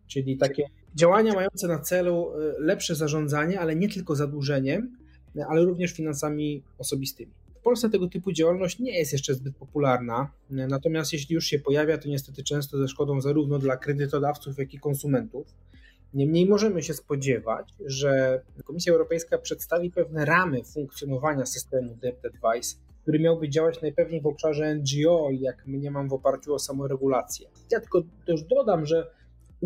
czyli 0.08 0.38
takie 0.38 0.64
działania 0.96 1.34
mające 1.34 1.68
na 1.68 1.80
celu 1.80 2.32
e, 2.34 2.60
lepsze 2.60 2.96
zarządzanie, 2.96 3.60
ale 3.60 3.76
nie 3.76 3.90
tylko 3.90 4.16
zadłużeniem, 4.16 4.98
ale 5.50 5.66
również 5.66 5.92
finansami 5.92 6.64
osobistymi. 6.78 7.32
Polsce 7.66 7.90
tego 7.90 8.08
typu 8.08 8.32
działalność 8.32 8.80
nie 8.80 8.98
jest 8.98 9.14
jeszcze 9.14 9.34
zbyt 9.34 9.56
popularna, 9.56 10.32
natomiast 10.50 11.14
jeśli 11.14 11.36
już 11.36 11.46
się 11.46 11.60
pojawia, 11.60 11.98
to 11.98 12.10
niestety 12.10 12.44
często 12.44 12.78
ze 12.78 12.88
szkodą 12.88 13.22
zarówno 13.22 13.60
dla 13.60 13.78
kredytodawców, 13.78 14.58
jak 14.58 14.74
i 14.74 14.80
konsumentów. 14.80 15.48
Niemniej 16.14 16.46
możemy 16.46 16.84
się 16.84 16.94
spodziewać, 16.94 17.74
że 17.86 18.42
Komisja 18.64 18.94
Europejska 18.94 19.38
przedstawi 19.38 19.92
pewne 19.92 20.26
ramy 20.26 20.64
funkcjonowania 20.64 21.46
systemu 21.46 21.96
Debt 21.96 22.26
Advice, 22.26 22.76
który 23.02 23.20
miałby 23.20 23.50
działać 23.50 23.82
najpewniej 23.82 24.22
w 24.22 24.26
obszarze 24.28 24.76
NGO, 24.76 25.30
jak 25.32 25.68
mniemam 25.68 26.10
w 26.10 26.14
oparciu 26.14 26.54
o 26.54 26.60
samoregulację. 26.60 27.50
Ja 27.72 27.80
tylko 27.80 28.04
też 28.26 28.44
dodam, 28.44 28.86
że 28.86 29.08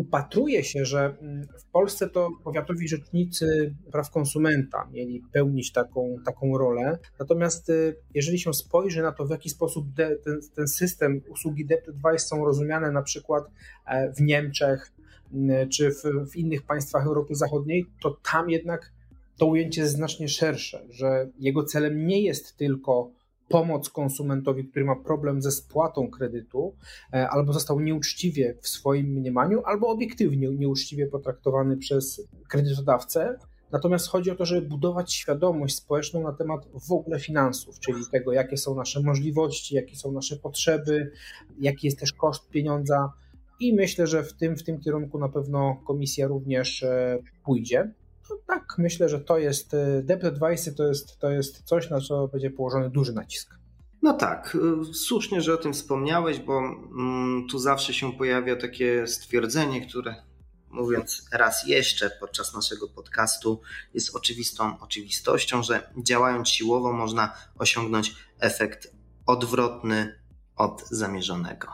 upatruje 0.00 0.64
się, 0.64 0.84
że 0.84 1.16
mm, 1.20 1.46
w 1.58 1.64
Polsce 1.64 2.10
to 2.10 2.30
powiatowi 2.44 2.88
rzecznicy 2.88 3.74
praw 3.92 4.10
konsumenta 4.10 4.88
mieli 4.92 5.22
pełnić 5.32 5.72
taką, 5.72 6.16
taką 6.24 6.58
rolę. 6.58 6.98
Natomiast 7.18 7.68
y, 7.70 7.96
jeżeli 8.14 8.38
się 8.38 8.54
spojrzy 8.54 9.02
na 9.02 9.12
to, 9.12 9.26
w 9.26 9.30
jaki 9.30 9.50
sposób 9.50 9.92
de, 9.94 10.16
ten, 10.16 10.40
ten, 10.54 10.68
system 10.68 11.20
usługi 11.28 11.66
Debt 11.66 11.88
Advice 11.88 12.26
są 12.26 12.44
rozumiane 12.44 12.92
na 12.92 13.02
przykład 13.02 13.44
e, 13.86 14.12
w 14.12 14.20
Niemczech 14.20 14.92
mm, 15.32 15.68
czy 15.68 15.90
w, 15.90 16.30
w 16.32 16.36
innych 16.36 16.62
państwach 16.62 17.06
Europy 17.06 17.34
Zachodniej, 17.34 17.86
to 18.02 18.16
tam 18.32 18.50
jednak 18.50 18.92
to 19.38 19.46
ujęcie 19.46 19.80
jest 19.80 19.94
znacznie 19.94 20.28
szersze, 20.28 20.86
że 20.90 21.28
jego 21.38 21.64
celem 21.64 22.06
nie 22.06 22.22
jest 22.22 22.56
tylko 22.56 23.10
pomoc 23.50 23.90
konsumentowi, 23.90 24.64
który 24.64 24.84
ma 24.84 24.96
problem 24.96 25.42
ze 25.42 25.50
spłatą 25.50 26.10
kredytu, 26.10 26.74
e, 27.12 27.28
albo 27.28 27.52
został 27.52 27.80
nieuczciwie 27.80 28.54
w 28.60 28.68
swoim 28.68 29.06
mniemaniu, 29.06 29.62
albo 29.64 29.88
obiektywnie 29.88 30.48
nieuczciwie 30.48 31.06
potraktowany 31.06 31.76
przez 31.76 32.28
kredytodawcę. 32.48 33.38
Natomiast 33.72 34.08
chodzi 34.08 34.30
o 34.30 34.34
to, 34.34 34.46
żeby 34.46 34.68
budować 34.68 35.12
świadomość 35.12 35.76
społeczną 35.76 36.22
na 36.22 36.32
temat 36.32 36.68
w 36.88 36.92
ogóle 36.92 37.20
finansów, 37.20 37.80
czyli 37.80 38.02
tego, 38.12 38.32
jakie 38.32 38.56
są 38.56 38.74
nasze 38.74 39.02
możliwości, 39.02 39.74
jakie 39.74 39.96
są 39.96 40.12
nasze 40.12 40.36
potrzeby, 40.36 41.12
jaki 41.60 41.86
jest 41.86 41.98
też 41.98 42.12
koszt 42.12 42.48
pieniądza. 42.48 43.12
I 43.60 43.74
myślę, 43.74 44.06
że 44.06 44.22
w 44.22 44.32
tym, 44.32 44.56
w 44.56 44.62
tym 44.62 44.80
kierunku 44.80 45.18
na 45.18 45.28
pewno 45.28 45.76
komisja 45.86 46.26
również 46.26 46.82
e, 46.82 47.18
pójdzie. 47.44 47.92
No 48.30 48.36
tak, 48.46 48.74
myślę, 48.78 49.08
że 49.08 49.20
to 49.20 49.38
jest 49.38 49.74
e, 49.74 50.02
debt 50.02 50.24
advice, 50.24 50.72
to 50.72 50.86
jest, 50.86 51.18
to 51.18 51.30
jest 51.30 51.62
coś, 51.62 51.90
na 51.90 52.00
co 52.00 52.28
będzie 52.28 52.50
położony 52.50 52.90
duży 52.90 53.12
nacisk. 53.12 53.54
No 54.02 54.12
tak, 54.12 54.56
e, 54.80 54.94
słusznie, 54.94 55.40
że 55.40 55.54
o 55.54 55.56
tym 55.56 55.72
wspomniałeś, 55.72 56.38
bo 56.38 56.58
mm, 56.58 57.46
tu 57.50 57.58
zawsze 57.58 57.94
się 57.94 58.12
pojawia 58.12 58.56
takie 58.56 59.06
stwierdzenie, 59.06 59.86
które 59.86 60.14
mówiąc 60.70 61.28
raz 61.32 61.66
jeszcze 61.66 62.10
podczas 62.20 62.54
naszego 62.54 62.88
podcastu, 62.88 63.60
jest 63.94 64.16
oczywistą 64.16 64.80
oczywistością, 64.80 65.62
że 65.62 65.92
działając 66.06 66.48
siłowo 66.48 66.92
można 66.92 67.34
osiągnąć 67.58 68.14
efekt 68.40 68.94
odwrotny 69.26 70.20
od 70.56 70.88
zamierzonego. 70.88 71.68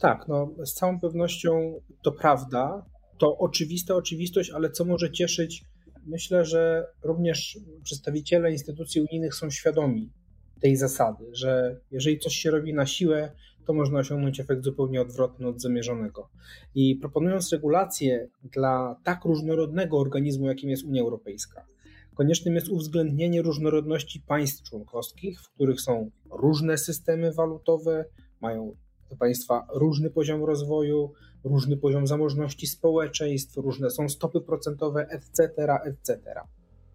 Tak, 0.00 0.28
no 0.28 0.48
z 0.64 0.74
całą 0.74 1.00
pewnością 1.00 1.80
to 2.02 2.12
prawda. 2.12 2.86
To 3.18 3.38
oczywista 3.38 3.94
oczywistość, 3.94 4.50
ale 4.50 4.70
co 4.70 4.84
może 4.84 5.12
cieszyć 5.12 5.64
myślę, 6.10 6.44
że 6.44 6.86
również 7.02 7.58
przedstawiciele 7.82 8.52
instytucji 8.52 9.00
unijnych 9.00 9.34
są 9.34 9.50
świadomi 9.50 10.12
tej 10.60 10.76
zasady, 10.76 11.24
że 11.32 11.80
jeżeli 11.90 12.18
coś 12.18 12.34
się 12.34 12.50
robi 12.50 12.74
na 12.74 12.86
siłę, 12.86 13.32
to 13.66 13.72
można 13.72 13.98
osiągnąć 13.98 14.40
efekt 14.40 14.64
zupełnie 14.64 15.00
odwrotny 15.00 15.48
od 15.48 15.60
zamierzonego. 15.60 16.28
I 16.74 16.96
proponując 16.96 17.52
regulacje 17.52 18.28
dla 18.44 18.96
tak 19.04 19.24
różnorodnego 19.24 19.98
organizmu, 19.98 20.46
jakim 20.46 20.70
jest 20.70 20.84
Unia 20.84 21.02
Europejska, 21.02 21.66
koniecznym 22.14 22.54
jest 22.54 22.68
uwzględnienie 22.68 23.42
różnorodności 23.42 24.20
państw 24.20 24.62
członkowskich, 24.62 25.40
w 25.42 25.50
których 25.50 25.80
są 25.80 26.10
różne 26.30 26.78
systemy 26.78 27.32
walutowe, 27.32 28.04
mają 28.40 28.76
te 29.08 29.16
państwa 29.16 29.66
różny 29.74 30.10
poziom 30.10 30.44
rozwoju, 30.44 31.12
różny 31.44 31.76
poziom 31.76 32.06
zamożności 32.06 32.66
społeczeństw, 32.66 33.56
różne 33.56 33.90
są 33.90 34.08
stopy 34.08 34.40
procentowe, 34.40 35.08
etc., 35.08 35.52
etc. 35.84 36.20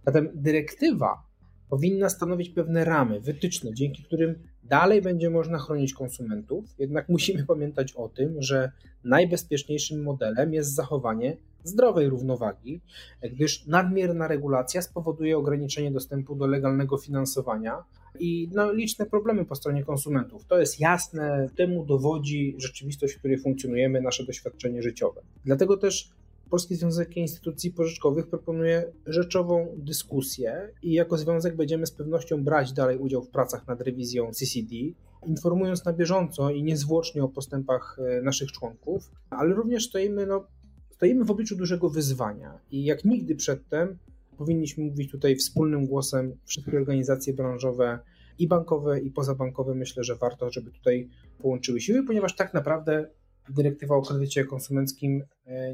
Zatem 0.06 0.30
dyrektywa 0.34 1.24
powinna 1.70 2.10
stanowić 2.10 2.50
pewne 2.50 2.86
ramy, 2.86 3.22
wytyczne, 3.22 3.74
dzięki 3.74 4.04
którym 4.04 4.36
dalej 4.64 5.02
będzie 5.02 5.30
można 5.30 5.58
chronić 5.58 5.94
konsumentów, 5.94 6.66
jednak 6.80 7.10
musimy 7.10 7.46
pamiętać 7.46 7.94
o 7.94 8.10
tym, 8.10 8.42
że 8.42 8.72
najbezpieczniejszym 9.04 10.04
modelem 10.04 10.54
jest 10.54 10.76
zachowanie 10.76 11.38
zdrowej 11.64 12.10
równowagi, 12.10 12.82
gdyż 13.32 13.66
nadmierna 13.68 14.28
regulacja 14.28 14.82
spowoduje 14.82 15.38
ograniczenie 15.38 15.92
dostępu 15.92 16.36
do 16.36 16.48
legalnego 16.48 16.98
finansowania 16.98 17.84
i 18.20 18.50
no, 18.54 18.72
liczne 18.72 19.06
problemy 19.06 19.46
po 19.46 19.56
stronie 19.56 19.84
konsumentów. 19.84 20.46
To 20.46 20.60
jest 20.60 20.80
jasne, 20.80 21.50
temu 21.56 21.86
dowodzi 21.86 22.56
rzeczywistość, 22.58 23.14
w 23.14 23.20
której 23.20 23.38
funkcjonujemy, 23.38 24.02
nasze 24.02 24.26
doświadczenie 24.26 24.82
życiowe. 24.82 25.22
Dlatego 25.46 25.78
też 25.78 26.10
Polski 26.50 26.76
Związek 26.76 27.18
Instytucji 27.18 27.72
Pożyczkowych 27.72 28.28
proponuje 28.28 28.92
rzeczową 29.06 29.68
dyskusję 29.78 30.70
i 30.84 30.94
jako 30.94 31.18
związek 31.18 31.56
będziemy 31.56 31.86
z 31.86 31.92
pewnością 31.92 32.44
brać 32.44 32.74
dalej 32.74 32.98
udział 32.98 33.24
w 33.24 33.30
pracach 33.30 33.68
nad 33.68 33.82
rewizją 33.82 34.32
CCD, 34.32 34.76
informując 35.26 35.86
na 35.86 35.94
bieżąco 35.94 36.50
i 36.50 36.64
niezwłocznie 36.64 37.24
o 37.24 37.30
postępach 37.30 37.98
e, 38.00 38.22
naszych 38.22 38.52
członków, 38.52 39.12
ale 39.30 39.56
również 39.56 39.86
stoimy, 39.86 40.26
no, 40.26 40.48
stoimy 40.92 41.26
w 41.26 41.32
obliczu 41.32 41.56
dużego 41.56 41.90
wyzwania 41.90 42.60
i 42.72 42.84
jak 42.84 43.06
nigdy 43.06 43.36
przedtem 43.36 43.98
powinniśmy 44.38 44.84
mówić 44.84 45.12
tutaj 45.12 45.36
wspólnym 45.36 45.86
głosem 45.86 46.38
wszystkie 46.46 46.78
organizacje 46.78 47.34
branżowe 47.34 48.00
i 48.40 48.48
bankowe 48.48 49.00
i 49.00 49.12
pozabankowe. 49.12 49.76
Myślę, 49.76 50.04
że 50.04 50.16
warto, 50.16 50.52
żeby 50.52 50.72
tutaj 50.72 51.10
połączyły 51.40 51.82
siły, 51.82 52.04
ponieważ 52.04 52.36
tak 52.36 52.54
naprawdę 52.54 53.10
dyrektywa 53.50 53.96
o 53.96 54.02
kredycie 54.02 54.46
konsumenckim 54.46 55.24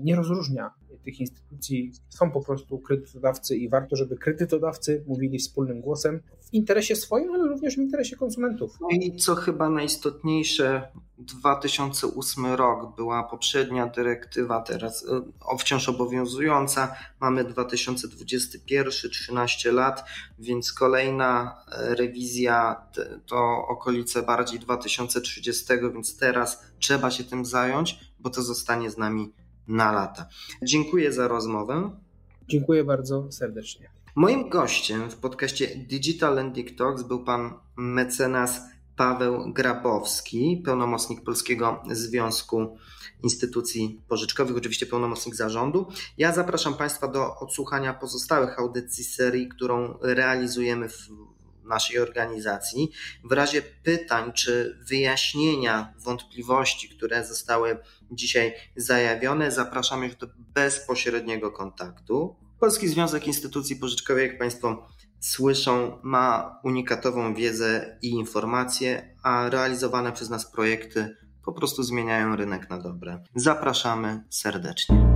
nie 0.01 0.15
rozróżnia 0.15 0.71
tych 1.03 1.19
instytucji. 1.19 1.91
Są 2.10 2.31
po 2.31 2.41
prostu 2.41 2.79
kredytodawcy 2.79 3.57
i 3.57 3.69
warto, 3.69 3.95
żeby 3.95 4.17
kredytodawcy 4.17 5.03
mówili 5.07 5.39
wspólnym 5.39 5.81
głosem 5.81 6.21
w 6.41 6.53
interesie 6.53 6.95
swoim, 6.95 7.31
ale 7.31 7.47
również 7.47 7.75
w 7.75 7.79
interesie 7.79 8.15
konsumentów. 8.15 8.77
No 8.81 8.88
I 8.91 9.15
co 9.15 9.36
chyba 9.36 9.69
najistotniejsze, 9.69 10.88
2008 11.17 12.45
rok 12.45 12.95
była 12.95 13.23
poprzednia 13.23 13.88
dyrektywa, 13.88 14.62
teraz 14.62 15.05
e, 15.51 15.57
wciąż 15.57 15.89
obowiązująca. 15.89 16.95
Mamy 17.19 17.43
2021, 17.43 18.91
13 19.12 19.71
lat, 19.71 20.03
więc 20.39 20.73
kolejna 20.73 21.63
e, 21.71 21.95
rewizja 21.95 22.88
to 23.25 23.67
okolice 23.67 24.21
bardziej 24.23 24.60
2030, 24.60 25.65
więc 25.93 26.17
teraz 26.17 26.63
trzeba 26.79 27.12
się 27.12 27.23
tym 27.23 27.45
zająć, 27.45 27.99
bo 28.19 28.29
to 28.29 28.41
zostanie 28.41 28.89
z 28.89 28.97
nami 28.97 29.34
na 29.67 29.91
lata. 29.91 30.26
Dziękuję 30.63 31.13
za 31.13 31.28
rozmowę. 31.28 31.91
Dziękuję 32.47 32.84
bardzo 32.84 33.32
serdecznie. 33.32 33.89
Moim 34.15 34.50
gościem 34.50 35.12
w 35.12 35.15
podcaście 35.15 35.67
Digital 35.76 36.36
Lending 36.36 36.78
Talks 36.78 37.04
był 37.04 37.24
pan 37.24 37.54
mecenas 37.78 38.62
Paweł 38.95 39.54
Grabowski, 39.54 40.62
pełnomocnik 40.65 41.24
Polskiego 41.24 41.84
Związku 41.91 42.78
Instytucji 43.24 44.02
Pożyczkowych, 44.08 44.58
oczywiście 44.58 44.86
pełnomocnik 44.86 45.36
zarządu. 45.36 45.88
Ja 46.17 46.34
zapraszam 46.34 46.74
Państwa 46.74 47.08
do 47.08 47.36
odsłuchania 47.36 47.93
pozostałych 47.93 48.60
audycji 48.60 49.04
serii, 49.04 49.47
którą 49.50 49.97
realizujemy 50.02 50.89
w 50.89 51.10
naszej 51.71 51.99
organizacji. 51.99 52.91
W 53.23 53.31
razie 53.31 53.62
pytań 53.62 54.34
czy 54.34 54.79
wyjaśnienia 54.88 55.93
wątpliwości, 55.97 56.89
które 56.89 57.25
zostały 57.25 57.77
dzisiaj 58.12 58.53
zajawione, 58.75 59.51
zapraszamy 59.51 60.05
już 60.05 60.15
do 60.15 60.27
bezpośredniego 60.38 61.51
kontaktu. 61.51 62.36
Polski 62.60 62.88
Związek 62.88 63.27
Instytucji 63.27 63.75
Pożyczkowych, 63.75 64.31
jak 64.31 64.39
Państwo 64.39 64.88
słyszą, 65.19 65.99
ma 66.03 66.60
unikatową 66.63 67.36
wiedzę 67.36 67.97
i 68.01 68.10
informacje, 68.10 69.15
a 69.23 69.49
realizowane 69.49 70.12
przez 70.12 70.29
nas 70.29 70.51
projekty 70.51 71.15
po 71.45 71.53
prostu 71.53 71.84
zmieniają 71.84 72.36
rynek 72.36 72.69
na 72.69 72.77
dobre. 72.77 73.23
Zapraszamy 73.36 74.23
serdecznie. 74.29 75.11